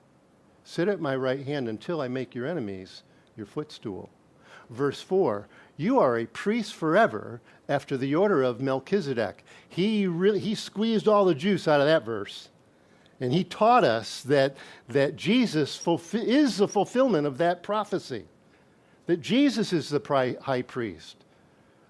[0.64, 3.02] Sit at my right hand until I make your enemies
[3.36, 4.10] your footstool.
[4.70, 9.44] Verse 4 You are a priest forever after the order of Melchizedek.
[9.68, 12.48] He, really, he squeezed all the juice out of that verse.
[13.20, 14.56] And he taught us that,
[14.88, 18.24] that Jesus fulfi- is the fulfillment of that prophecy,
[19.06, 21.22] that Jesus is the pri- high priest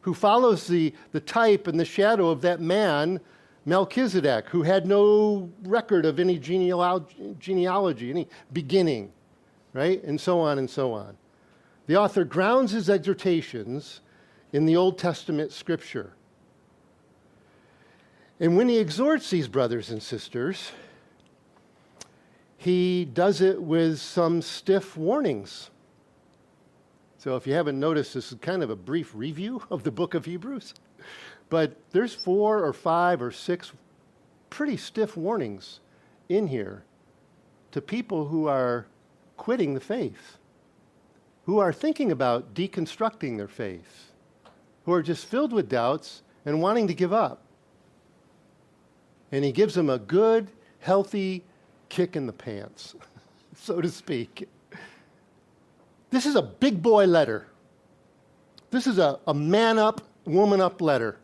[0.03, 3.21] who follows the, the type and the shadow of that man,
[3.65, 9.13] Melchizedek, who had no record of any genealogy, genealogy any beginning,
[9.73, 10.03] right?
[10.05, 11.17] And so on and so on.
[11.87, 14.01] The author grounds his exhortations
[14.53, 16.13] in the Old Testament scripture.
[18.41, 20.73] And when he exhorts these brothers and sisters,
[22.57, 25.71] he does it with some stiff warnings.
[27.23, 30.15] So if you haven't noticed, this is kind of a brief review of the book
[30.15, 30.75] of Hebrews.
[31.51, 33.71] But there's four or five or six
[34.51, 35.79] pretty stiff warnings
[36.29, 36.83] in here
[37.71, 38.87] to people who are
[39.37, 40.37] quitting the faith,
[41.45, 44.11] who are thinking about deconstructing their faith,
[44.85, 47.41] who are just filled with doubts and wanting to give up.
[49.31, 51.45] And he gives them a good, healthy
[51.89, 52.97] kick in the pants,
[53.55, 54.49] so to speak.
[56.13, 57.47] This is a big boy letter.
[58.71, 61.17] This is a, a man up, woman up letter.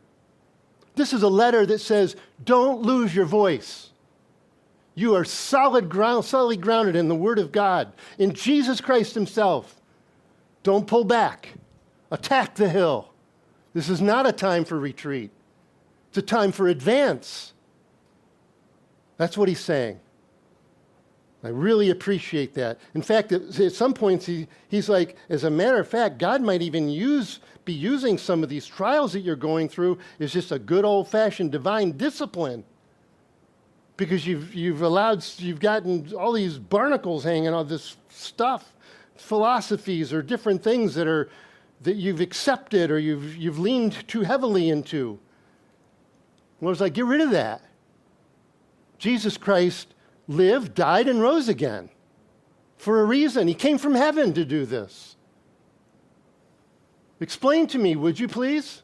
[0.96, 3.90] This is a letter that says, don't lose your voice.
[4.94, 9.80] You are solid ground, solidly grounded in the Word of God, in Jesus Christ Himself.
[10.62, 11.52] Don't pull back.
[12.10, 13.12] Attack the hill.
[13.74, 15.30] This is not a time for retreat.
[16.08, 17.52] It's a time for advance.
[19.18, 20.00] That's what he's saying.
[21.44, 22.78] I really appreciate that.
[22.94, 26.62] In fact, at, some points, he, he's like, as a matter of fact, God might
[26.62, 30.58] even use, be using some of these trials that you're going through as just a
[30.58, 32.64] good old fashioned divine discipline.
[33.96, 38.72] Because you've, you've allowed, you've gotten all these barnacles hanging on this stuff,
[39.16, 41.28] philosophies or different things that are,
[41.82, 45.20] that you've accepted or you've, you've leaned too heavily into.
[46.60, 47.62] Well, it's like, get rid of that.
[48.98, 49.94] Jesus Christ
[50.28, 51.88] lived, died, and rose again
[52.76, 53.48] for a reason.
[53.48, 55.16] He came from heaven to do this.
[57.20, 58.82] Explain to me, would you please?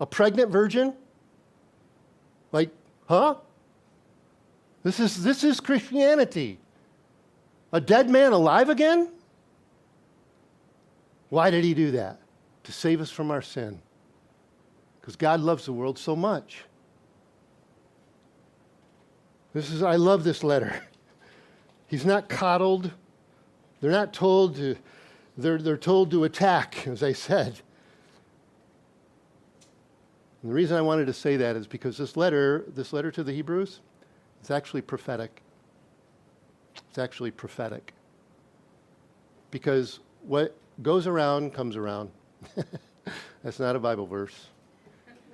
[0.00, 0.94] A pregnant virgin?
[2.50, 2.70] Like,
[3.06, 3.36] huh?
[4.82, 6.58] This is, this is Christianity.
[7.72, 9.10] A dead man alive again?
[11.28, 12.20] Why did he do that?
[12.64, 13.80] To save us from our sin.
[15.00, 16.64] Because God loves the world so much.
[19.52, 20.82] This is, I love this letter.
[21.86, 22.90] He's not coddled.
[23.80, 24.76] They're not told to,
[25.36, 27.60] they're, they're told to attack, as I said.
[30.42, 33.22] And the reason I wanted to say that is because this letter, this letter to
[33.22, 33.80] the Hebrews,
[34.42, 35.42] is actually prophetic.
[36.88, 37.92] It's actually prophetic.
[39.50, 42.10] Because what goes around comes around.
[43.44, 44.46] That's not a Bible verse.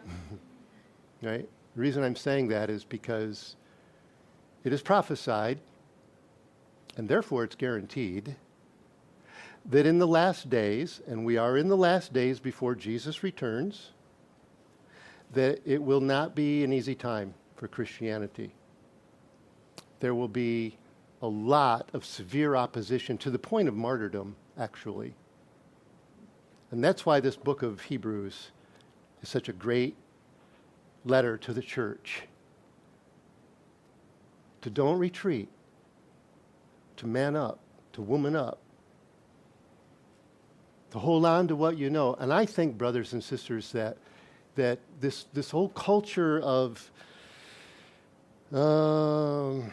[1.22, 1.48] right?
[1.74, 3.57] The reason I'm saying that is because
[4.64, 5.59] it is prophesied,
[6.97, 8.37] and therefore it's guaranteed,
[9.66, 13.90] that in the last days, and we are in the last days before Jesus returns,
[15.33, 18.53] that it will not be an easy time for Christianity.
[20.01, 20.79] There will be
[21.21, 25.14] a lot of severe opposition to the point of martyrdom, actually.
[26.71, 28.51] And that's why this book of Hebrews
[29.23, 29.97] is such a great
[31.05, 32.23] letter to the church
[34.62, 35.49] to don't retreat,
[36.97, 37.59] to man up,
[37.92, 38.59] to woman up,
[40.90, 42.14] to hold on to what you know.
[42.14, 43.97] And I think, brothers and sisters, that,
[44.55, 46.90] that this, this whole culture of,
[48.53, 49.71] um,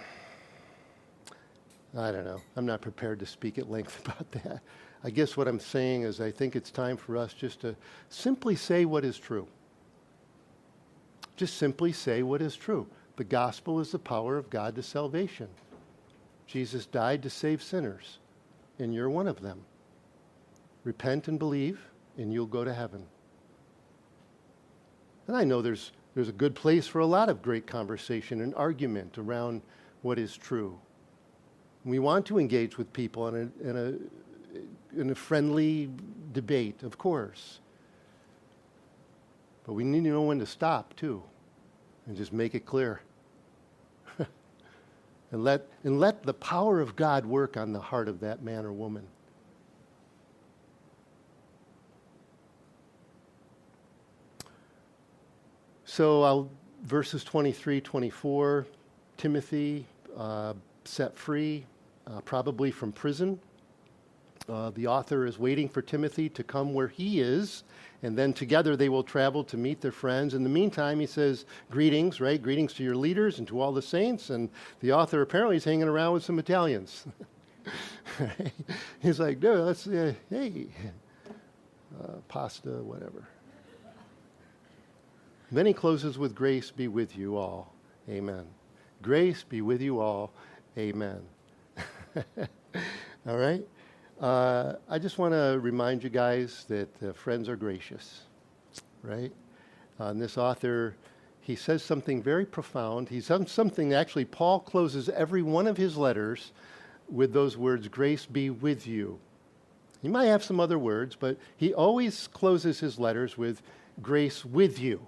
[1.98, 4.62] I don't know, I'm not prepared to speak at length about that.
[5.04, 7.76] I guess what I'm saying is I think it's time for us just to
[8.10, 9.48] simply say what is true.
[11.36, 12.88] Just simply say what is true.
[13.18, 15.48] The gospel is the power of God to salvation.
[16.48, 18.20] Jesus died to save sinners,
[18.78, 19.62] and you're one of them.
[20.84, 21.80] Repent and believe,
[22.18, 23.06] and you'll go to heaven.
[25.28, 28.54] And I know there's, there's a good place for a lot of great conversation and
[28.56, 29.62] argument around
[30.02, 30.78] what is true.
[31.86, 35.90] We want to engage with people in a, in a, in a friendly
[36.34, 37.60] debate, of course.
[39.66, 41.24] But we need to know when to stop, too
[42.08, 43.02] and just make it clear.
[45.32, 48.66] and, let, and let the power of God work on the heart of that man
[48.66, 49.06] or woman.
[55.86, 56.50] So I'll,
[56.84, 58.68] verses 23, 24,
[59.16, 59.86] Timothy
[60.18, 60.54] uh,
[60.84, 61.66] set free,
[62.06, 63.40] uh, probably from prison.
[64.48, 67.64] Uh, the author is waiting for Timothy to come where he is,
[68.04, 70.36] and then together they will travel to meet their friends.
[70.36, 72.42] In the meantime, he says, Greetings, right?
[72.42, 74.30] Greetings to your leaders and to all the saints.
[74.30, 74.50] And
[74.82, 77.08] the author apparently is hanging around with some Italians.
[79.02, 80.68] He's like, Dude, let's, uh, hey,
[82.04, 83.28] uh, pasta, whatever.
[85.52, 87.74] Then he closes with grace be with you all.
[88.10, 88.46] Amen.
[89.02, 90.32] Grace be with you all.
[90.78, 91.22] Amen.
[93.28, 93.66] all right?
[94.20, 98.22] Uh, I just want to remind you guys that uh, friends are gracious,
[99.04, 99.32] right?
[100.00, 100.96] Uh, and this author,
[101.42, 103.10] he says something very profound.
[103.10, 106.52] He's done something actually, Paul closes every one of his letters
[107.10, 109.20] with those words, grace be with you.
[110.02, 113.62] He might have some other words, but he always closes his letters with
[114.02, 115.08] grace with you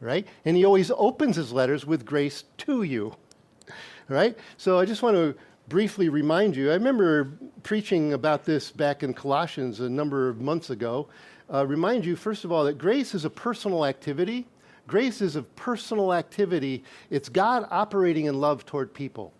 [0.00, 0.26] right?
[0.44, 3.14] And he always opens his letters with grace to you,
[4.08, 4.36] right?
[4.56, 5.34] So I just want to
[5.68, 6.70] briefly remind you.
[6.70, 11.08] I remember preaching about this back in Colossians a number of months ago.
[11.52, 14.46] Uh, remind you, first of all, that grace is a personal activity.
[14.86, 16.84] Grace is a personal activity.
[17.10, 19.32] It's God operating in love toward people.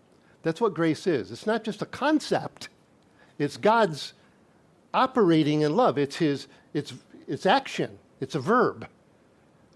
[0.43, 1.31] That's what grace is.
[1.31, 2.69] It's not just a concept.
[3.39, 4.13] It's God's
[4.93, 5.97] operating in love.
[5.97, 6.93] It's his it's
[7.27, 7.97] it's action.
[8.19, 8.87] It's a verb.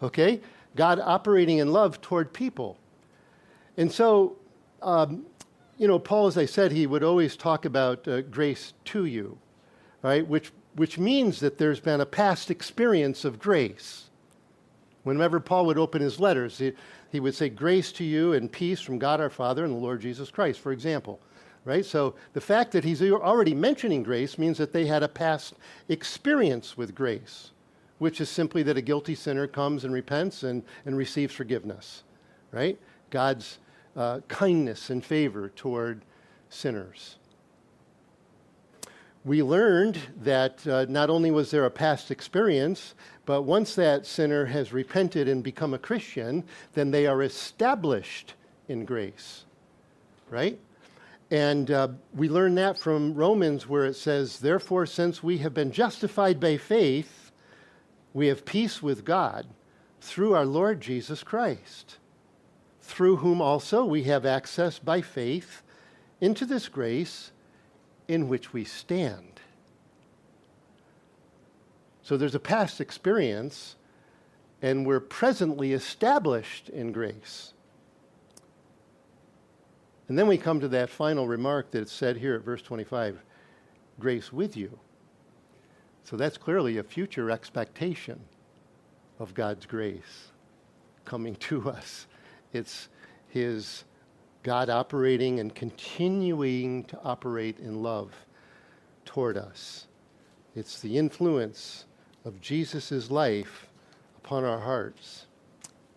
[0.01, 0.41] Okay?
[0.75, 2.77] God operating in love toward people.
[3.77, 4.37] And so,
[4.81, 5.25] um,
[5.81, 9.39] you know, Paul, as I said, he would always talk about uh, grace to you,
[10.03, 10.25] right?
[10.27, 14.11] Which, which means that there's been a past experience of grace.
[15.01, 16.73] Whenever Paul would open his letters, he,
[17.11, 20.01] he would say, Grace to you and peace from God our Father and the Lord
[20.01, 21.19] Jesus Christ, for example.
[21.65, 21.83] Right?
[21.83, 25.55] So the fact that he's already mentioning grace means that they had a past
[25.89, 27.49] experience with grace
[28.01, 32.01] which is simply that a guilty sinner comes and repents and, and receives forgiveness,
[32.51, 32.79] right?
[33.11, 33.59] God's
[33.95, 36.03] uh, kindness and favor toward
[36.49, 37.17] sinners.
[39.23, 44.45] We learned that uh, not only was there a past experience, but once that sinner
[44.45, 48.33] has repented and become a Christian, then they are established
[48.67, 49.45] in grace,
[50.29, 50.57] right?
[51.29, 55.71] And uh, we learn that from Romans, where it says, Therefore, since we have been
[55.71, 57.31] justified by faith,
[58.13, 59.47] we have peace with God
[60.01, 61.97] through our Lord Jesus Christ,
[62.91, 65.63] through whom also we have access by faith
[66.19, 67.31] into this grace
[68.07, 69.39] in which we stand.
[72.03, 73.77] So there's a past experience,
[74.61, 77.53] and we're presently established in grace.
[80.09, 83.21] And then we come to that final remark that's said here at verse 25
[83.99, 84.77] grace with you.
[86.03, 88.19] So that's clearly a future expectation
[89.17, 90.31] of God's grace
[91.05, 92.07] coming to us.
[92.53, 92.89] It's
[93.29, 93.83] His
[94.43, 98.13] God operating and continuing to operate in love
[99.05, 99.87] toward us.
[100.55, 101.85] It's the influence
[102.25, 103.67] of Jesus' life
[104.17, 105.27] upon our hearts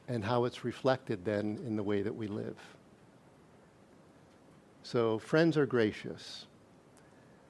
[0.08, 2.56] and how it's reflected then in the way that we live.
[4.82, 6.46] So, friends are gracious.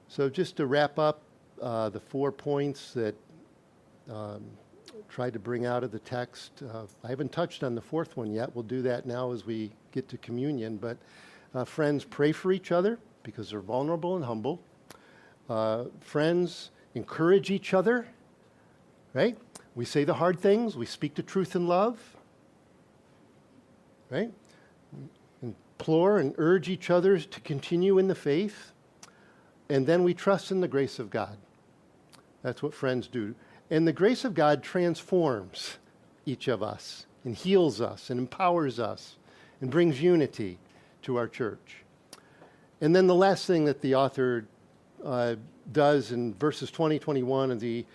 [0.07, 1.21] So, just to wrap up,
[1.61, 3.15] uh, the four points that
[4.09, 4.43] um,
[5.09, 6.63] tried to bring out of the text.
[6.63, 8.53] Uh, I haven't touched on the fourth one yet.
[8.55, 10.77] We'll do that now as we get to communion.
[10.77, 10.97] But
[11.53, 14.61] uh, friends, pray for each other because they're vulnerable and humble.
[15.49, 18.07] Uh, friends, encourage each other,
[19.13, 19.37] right?
[19.75, 21.99] We say the hard things, we speak the truth in love,
[24.09, 24.31] right?
[25.41, 28.71] Implore and urge each other to continue in the faith.
[29.69, 31.37] And then we trust in the grace of God.
[32.41, 33.35] That's what friends do.
[33.69, 35.77] And the grace of God transforms
[36.25, 39.15] each of us and heals us and empowers us
[39.61, 40.59] and brings unity
[41.03, 41.77] to our church.
[42.81, 44.45] And then the last thing that the author
[45.03, 45.35] uh,
[45.71, 47.85] does in verses 20, 21, and he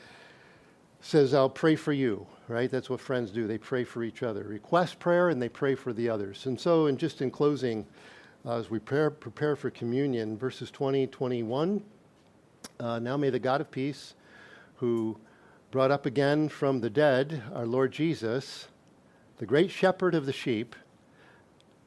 [1.00, 2.70] says, I'll pray for you, right?
[2.70, 3.46] That's what friends do.
[3.46, 4.42] They pray for each other.
[4.44, 6.46] Request prayer and they pray for the others.
[6.46, 7.86] And so, and just in closing,
[8.44, 11.82] uh, as we prepare, prepare for communion, verses 20, 21,
[12.80, 14.14] uh, now may the God of peace,
[14.76, 15.16] who
[15.70, 18.66] brought up again from the dead our Lord Jesus,
[19.38, 20.74] the great shepherd of the sheep,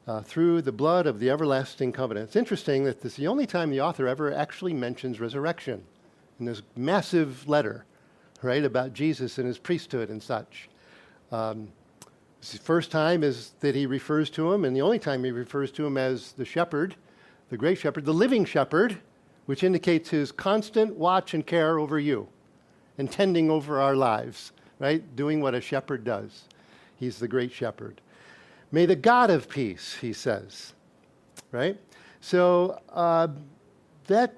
[0.06, 2.28] uh, through the blood of the everlasting covenant.
[2.28, 5.84] It's interesting that this is the only time the author ever actually mentions resurrection
[6.40, 7.84] in this massive letter,
[8.40, 10.70] right, about Jesus and his priesthood and such.
[11.30, 11.68] Um,
[12.40, 15.70] the first time is that he refers to him, and the only time he refers
[15.72, 16.96] to him as the shepherd,
[17.50, 18.98] the great shepherd, the living shepherd,
[19.44, 22.28] which indicates his constant watch and care over you
[22.98, 25.16] and tending over our lives, right?
[25.16, 26.44] Doing what a shepherd does.
[26.96, 28.00] He's the great shepherd.
[28.70, 30.72] May the God of peace, he says,
[31.52, 31.78] right?
[32.20, 33.28] So uh,
[34.06, 34.34] that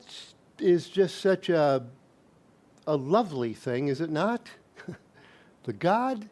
[0.59, 1.85] is just such a,
[2.87, 4.49] a lovely thing, is it not?
[5.65, 6.29] the God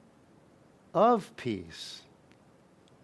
[0.92, 2.02] of peace.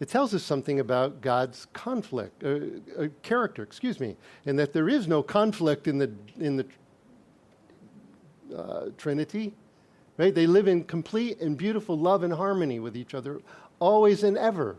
[0.01, 2.59] It tells us something about God's conflict, uh,
[2.99, 4.16] uh, character, excuse me,
[4.47, 6.66] and that there is no conflict in the, in the
[8.57, 9.53] uh, Trinity.
[10.16, 10.34] Right?
[10.34, 13.40] They live in complete and beautiful love and harmony with each other,
[13.78, 14.76] always and ever.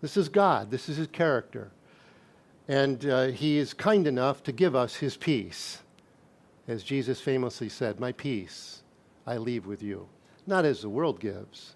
[0.00, 1.70] This is God, this is His character.
[2.68, 5.82] And uh, He is kind enough to give us His peace.
[6.68, 8.82] As Jesus famously said, My peace
[9.26, 10.08] I leave with you.
[10.46, 11.74] Not as the world gives,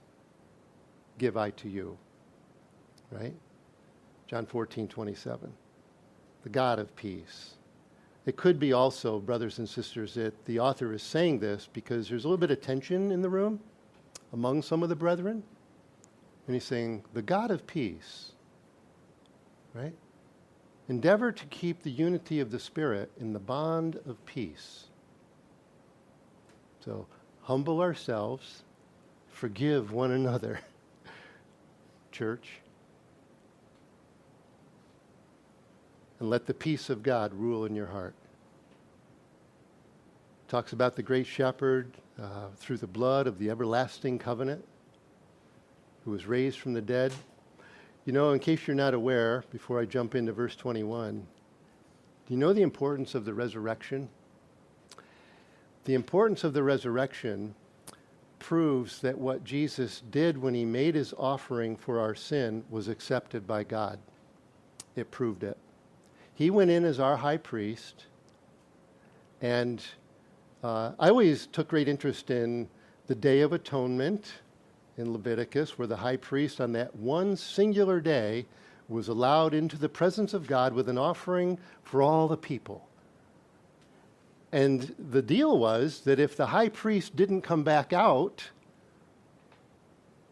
[1.18, 1.98] give I to you.
[3.10, 3.34] Right?
[4.26, 5.52] John 14, 27.
[6.42, 7.54] The God of peace.
[8.26, 12.24] It could be also, brothers and sisters, that the author is saying this because there's
[12.24, 13.60] a little bit of tension in the room
[14.32, 15.42] among some of the brethren.
[16.46, 18.32] And he's saying, the God of peace,
[19.74, 19.94] right?
[20.88, 24.86] Endeavor to keep the unity of the Spirit in the bond of peace.
[26.84, 27.06] So
[27.42, 28.62] humble ourselves,
[29.28, 30.60] forgive one another.
[32.12, 32.60] Church.
[36.20, 38.14] And let the peace of God rule in your heart.
[40.48, 41.90] Talks about the great shepherd
[42.20, 44.64] uh, through the blood of the everlasting covenant
[46.04, 47.12] who was raised from the dead.
[48.04, 51.26] You know, in case you're not aware, before I jump into verse 21,
[52.26, 54.08] do you know the importance of the resurrection?
[55.84, 57.54] The importance of the resurrection
[58.38, 63.46] proves that what Jesus did when he made his offering for our sin was accepted
[63.46, 63.98] by God.
[64.96, 65.56] It proved it.
[66.34, 68.06] He went in as our high priest,
[69.40, 69.82] and
[70.62, 72.68] uh, I always took great interest in
[73.06, 74.32] the Day of Atonement
[74.96, 78.46] in Leviticus, where the high priest on that one singular day
[78.88, 82.88] was allowed into the presence of God with an offering for all the people.
[84.52, 88.50] And the deal was that if the high priest didn't come back out,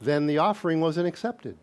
[0.00, 1.56] then the offering wasn't accepted.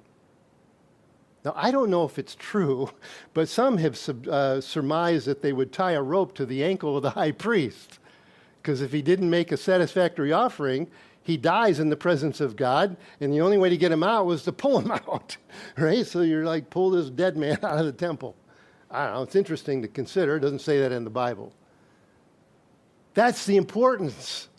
[1.49, 2.91] Now, I don't know if it's true,
[3.33, 3.97] but some have
[4.29, 7.97] uh, surmised that they would tie a rope to the ankle of the high priest.
[8.61, 10.87] Because if he didn't make a satisfactory offering,
[11.23, 14.27] he dies in the presence of God, and the only way to get him out
[14.27, 15.37] was to pull him out,
[15.75, 16.05] right?
[16.05, 18.35] So you're like, pull this dead man out of the temple.
[18.91, 20.35] I don't know, it's interesting to consider.
[20.35, 21.51] It doesn't say that in the Bible.
[23.15, 24.49] That's the importance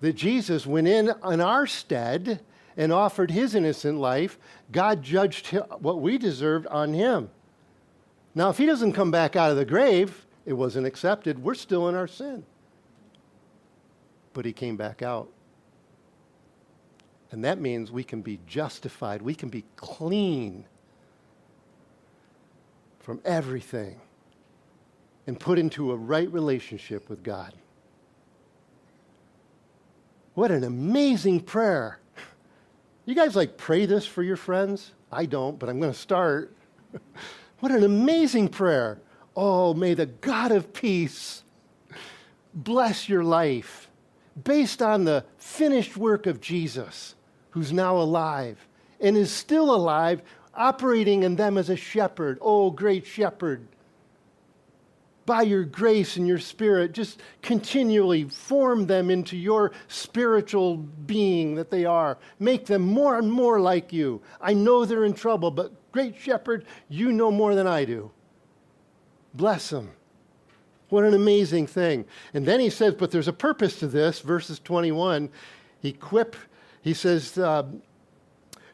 [0.00, 2.40] that Jesus went in on our stead
[2.76, 4.38] and offered his innocent life,
[4.72, 5.48] God judged
[5.78, 7.30] what we deserved on him.
[8.34, 11.38] Now, if he doesn't come back out of the grave, it wasn't accepted.
[11.38, 12.44] We're still in our sin.
[14.32, 15.28] But he came back out.
[17.30, 20.66] And that means we can be justified, we can be clean
[23.00, 24.00] from everything
[25.26, 27.54] and put into a right relationship with God.
[30.34, 31.98] What an amazing prayer!
[33.06, 34.92] You guys like pray this for your friends?
[35.12, 36.56] I don't, but I'm going to start.
[37.60, 39.00] what an amazing prayer.
[39.36, 41.42] Oh, may the God of peace
[42.54, 43.90] bless your life
[44.42, 47.14] based on the finished work of Jesus,
[47.50, 48.66] who's now alive
[49.00, 50.22] and is still alive,
[50.54, 52.38] operating in them as a shepherd.
[52.40, 53.68] Oh, great shepherd
[55.26, 61.70] by your grace and your spirit, just continually form them into your spiritual being that
[61.70, 62.18] they are.
[62.38, 64.20] Make them more and more like you.
[64.40, 68.10] I know they're in trouble, but great shepherd, you know more than I do.
[69.34, 69.90] Bless them.
[70.90, 72.04] What an amazing thing.
[72.34, 74.20] And then he says, but there's a purpose to this.
[74.20, 75.30] Verses 21,
[75.82, 76.36] equip,
[76.82, 77.64] he says, uh,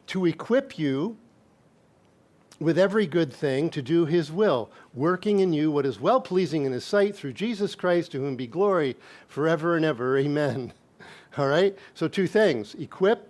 [0.07, 1.17] to equip you
[2.61, 6.63] with every good thing to do his will, working in you what is well pleasing
[6.63, 8.95] in his sight through Jesus Christ, to whom be glory
[9.27, 10.15] forever and ever.
[10.17, 10.71] Amen.
[11.39, 11.75] All right?
[11.95, 13.27] So, two things equip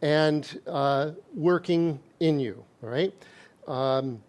[0.00, 2.64] and uh, working in you.
[2.82, 3.12] All right?
[3.68, 4.22] Um,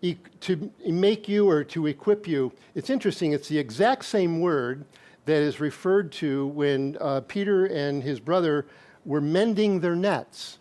[0.00, 4.84] e- to make you or to equip you, it's interesting, it's the exact same word
[5.24, 8.66] that is referred to when uh, Peter and his brother
[9.04, 10.58] were mending their nets.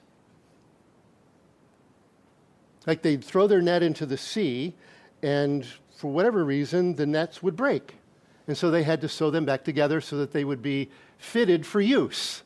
[2.88, 4.76] Like they'd throw their net into the sea,
[5.22, 5.66] and
[5.96, 7.96] for whatever reason, the nets would break.
[8.48, 11.66] And so they had to sew them back together so that they would be fitted
[11.66, 12.44] for use.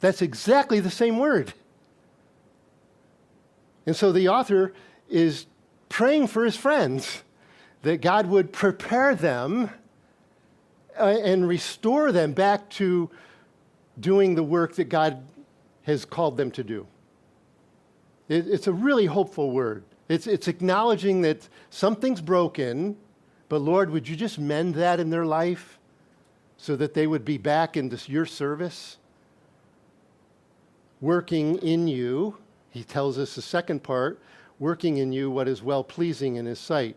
[0.00, 1.52] That's exactly the same word.
[3.86, 4.72] And so the author
[5.08, 5.46] is
[5.88, 7.22] praying for his friends
[7.82, 9.70] that God would prepare them
[10.98, 13.10] uh, and restore them back to
[13.98, 15.22] doing the work that God
[15.82, 16.86] has called them to do.
[18.28, 19.84] It, it's a really hopeful word.
[20.08, 22.96] It's, it's acknowledging that something's broken,
[23.48, 25.78] but Lord, would you just mend that in their life
[26.56, 28.98] so that they would be back into your service?
[31.00, 32.38] Working in you,
[32.70, 34.20] he tells us the second part,
[34.58, 36.96] working in you what is well pleasing in his sight.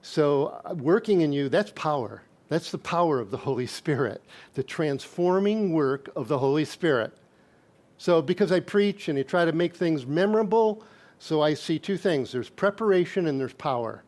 [0.00, 2.22] So, uh, working in you, that's power.
[2.48, 4.22] That's the power of the Holy Spirit,
[4.54, 7.12] the transforming work of the Holy Spirit.
[7.98, 10.84] So, because I preach and I try to make things memorable,
[11.18, 14.04] so I see two things there's preparation and there's power.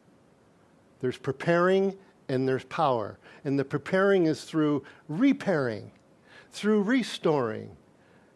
[1.01, 1.97] There's preparing
[2.29, 3.19] and there's power.
[3.45, 5.91] And the preparing is through repairing,
[6.53, 7.77] through restoring,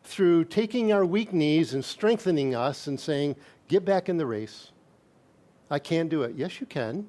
[0.02, 3.36] through taking our weak knees and strengthening us and saying,
[3.68, 4.72] Get back in the race.
[5.70, 6.34] I can't do it.
[6.36, 7.08] Yes, you can.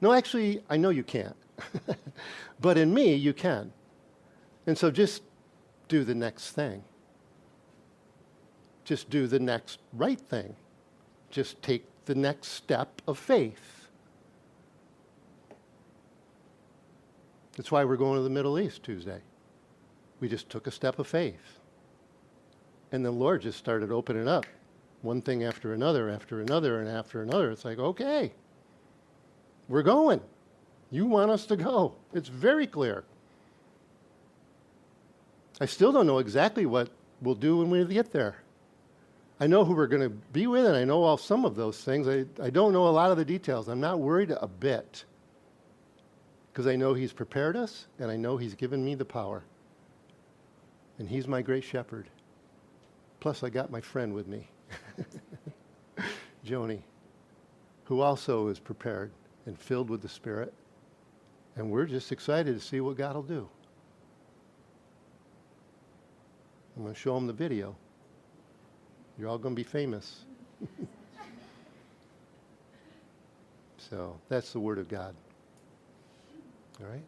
[0.00, 1.34] No, actually, I know you can't.
[2.60, 3.72] but in me, you can.
[4.66, 5.22] And so just
[5.88, 6.84] do the next thing.
[8.86, 10.54] Just do the next right thing.
[11.28, 13.88] Just take the next step of faith.
[17.56, 19.20] That's why we're going to the Middle East Tuesday.
[20.20, 21.58] We just took a step of faith.
[22.92, 24.46] And the Lord just started opening up
[25.02, 27.50] one thing after another, after another, and after another.
[27.50, 28.32] It's like, okay,
[29.68, 30.20] we're going.
[30.92, 31.96] You want us to go.
[32.14, 33.02] It's very clear.
[35.60, 36.88] I still don't know exactly what
[37.20, 38.36] we'll do when we get there.
[39.38, 41.82] I know who we're going to be with, and I know all some of those
[41.82, 42.08] things.
[42.08, 43.68] I, I don't know a lot of the details.
[43.68, 45.04] I'm not worried a bit
[46.52, 49.42] because I know He's prepared us, and I know He's given me the power.
[50.98, 52.08] And He's my great shepherd.
[53.20, 54.48] Plus, I got my friend with me,
[56.46, 56.80] Joni,
[57.84, 59.10] who also is prepared
[59.44, 60.54] and filled with the Spirit.
[61.56, 63.48] And we're just excited to see what God will do.
[66.76, 67.76] I'm going to show them the video.
[69.18, 70.24] You're all going to be famous.
[73.78, 75.14] so that's the Word of God.
[76.80, 77.04] All right?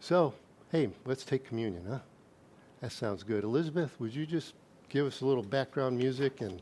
[0.00, 0.34] So,
[0.70, 1.98] hey, let's take communion, huh?
[2.80, 3.44] That sounds good.
[3.44, 4.54] Elizabeth, would you just
[4.88, 6.60] give us a little background music and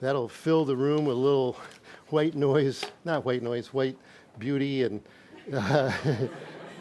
[0.00, 1.56] that'll fill the room with a little
[2.08, 3.96] white noise, not white noise, white
[4.38, 5.02] beauty and.
[5.50, 5.90] Uh,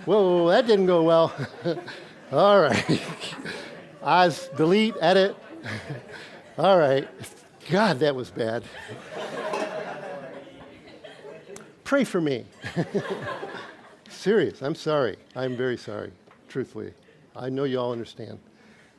[0.07, 1.33] Whoa, that didn't go well.
[2.31, 3.01] All right.
[4.01, 5.35] Oz, delete, edit.
[6.57, 7.07] All right.
[7.69, 8.63] God, that was bad.
[11.83, 12.45] Pray for me.
[14.09, 14.61] Serious.
[14.61, 15.17] I'm sorry.
[15.35, 16.11] I'm very sorry,
[16.47, 16.93] truthfully.
[17.35, 18.39] I know you all understand.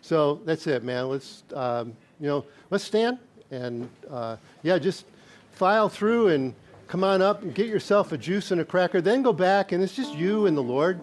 [0.03, 1.09] So that's it, man.
[1.09, 3.19] Let's, um, you know, let's stand
[3.51, 5.07] and, uh, yeah, just
[5.53, 6.55] file through and
[6.89, 9.01] come on up and get yourself a juice and a cracker.
[9.01, 11.01] Then go back, and it's just you and the Lord.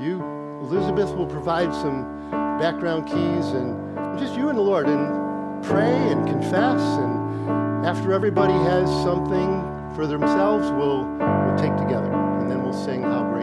[0.00, 0.22] You,
[0.62, 5.23] Elizabeth, will provide some background keys, and just you and the Lord, and
[5.64, 6.80] pray and confess.
[6.80, 9.62] And after everybody has something
[9.94, 13.33] for themselves, we'll, we'll take together, and then we'll sing How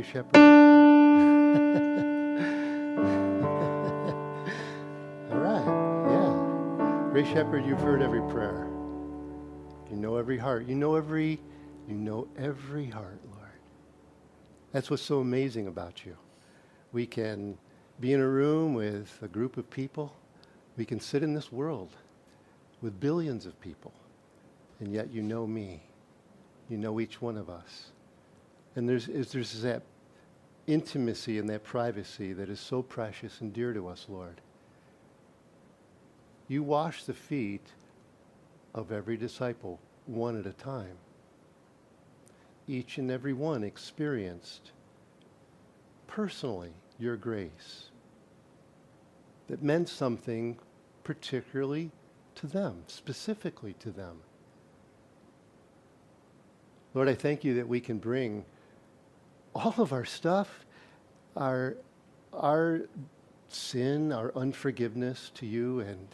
[0.00, 0.36] Grace Shepherd?
[5.30, 5.66] All right,
[6.08, 7.10] yeah.
[7.10, 8.66] Grace Shepherd, you've heard every prayer.
[9.90, 10.66] You know every heart.
[10.66, 11.38] You know every,
[11.86, 13.50] you know every heart, Lord.
[14.72, 16.16] That's what's so amazing about you.
[16.92, 17.58] We can
[18.00, 20.16] be in a room with a group of people.
[20.78, 21.90] We can sit in this world
[22.80, 23.92] with billions of people,
[24.78, 25.82] and yet you know me.
[26.70, 27.90] You know each one of us.
[28.76, 29.82] And there's, there's that
[30.66, 34.40] intimacy and that privacy that is so precious and dear to us, Lord.
[36.48, 37.66] You wash the feet
[38.74, 40.96] of every disciple one at a time.
[42.66, 44.72] Each and every one experienced
[46.06, 47.90] personally your grace
[49.48, 50.58] that meant something
[51.04, 51.90] particularly
[52.36, 54.18] to them, specifically to them.
[56.94, 58.44] Lord, I thank you that we can bring
[59.54, 60.64] all of our stuff,
[61.36, 61.76] our,
[62.32, 62.82] our
[63.48, 66.08] sin, our unforgiveness to you, and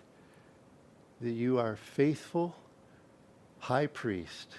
[1.20, 2.56] that you are faithful
[3.58, 4.58] high priest.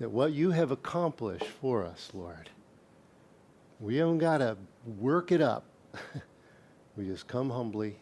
[0.00, 2.50] That what you have accomplished for us, Lord,
[3.80, 4.56] we haven't got to
[4.98, 5.64] work it up.
[6.96, 7.96] we just come humbly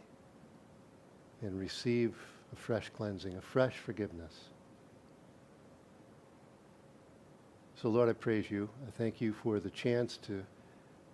[1.43, 2.15] and receive
[2.53, 4.33] a fresh cleansing, a fresh forgiveness.
[7.83, 8.69] So, Lord, I praise you.
[8.87, 10.45] I thank you for the chance to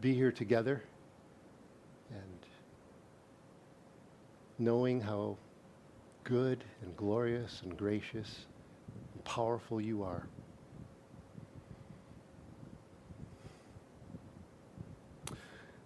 [0.02, 0.82] be here together
[2.10, 2.46] and
[4.58, 5.38] knowing how
[6.24, 8.44] good and glorious and gracious
[9.14, 10.26] and powerful you are.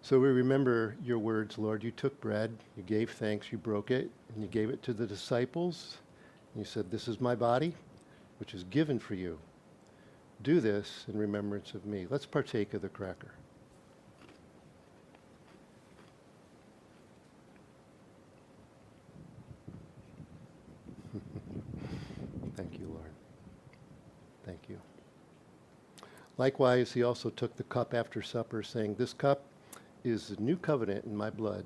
[0.00, 1.84] So we remember your words, Lord.
[1.84, 5.06] You took bread, you gave thanks, you broke it, and you gave it to the
[5.06, 5.98] disciples.
[6.52, 7.72] And you said, This is my body,
[8.40, 9.38] which is given for you.
[10.42, 12.06] Do this in remembrance of me.
[12.10, 13.30] Let's partake of the cracker.
[22.56, 23.12] Thank you, Lord.
[24.44, 24.80] Thank you.
[26.38, 29.44] Likewise, he also took the cup after supper, saying, This cup
[30.02, 31.64] is the new covenant in my blood,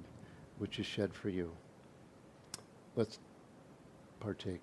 [0.59, 1.51] which is shed for you.
[2.95, 3.19] Let's
[4.21, 4.61] partake.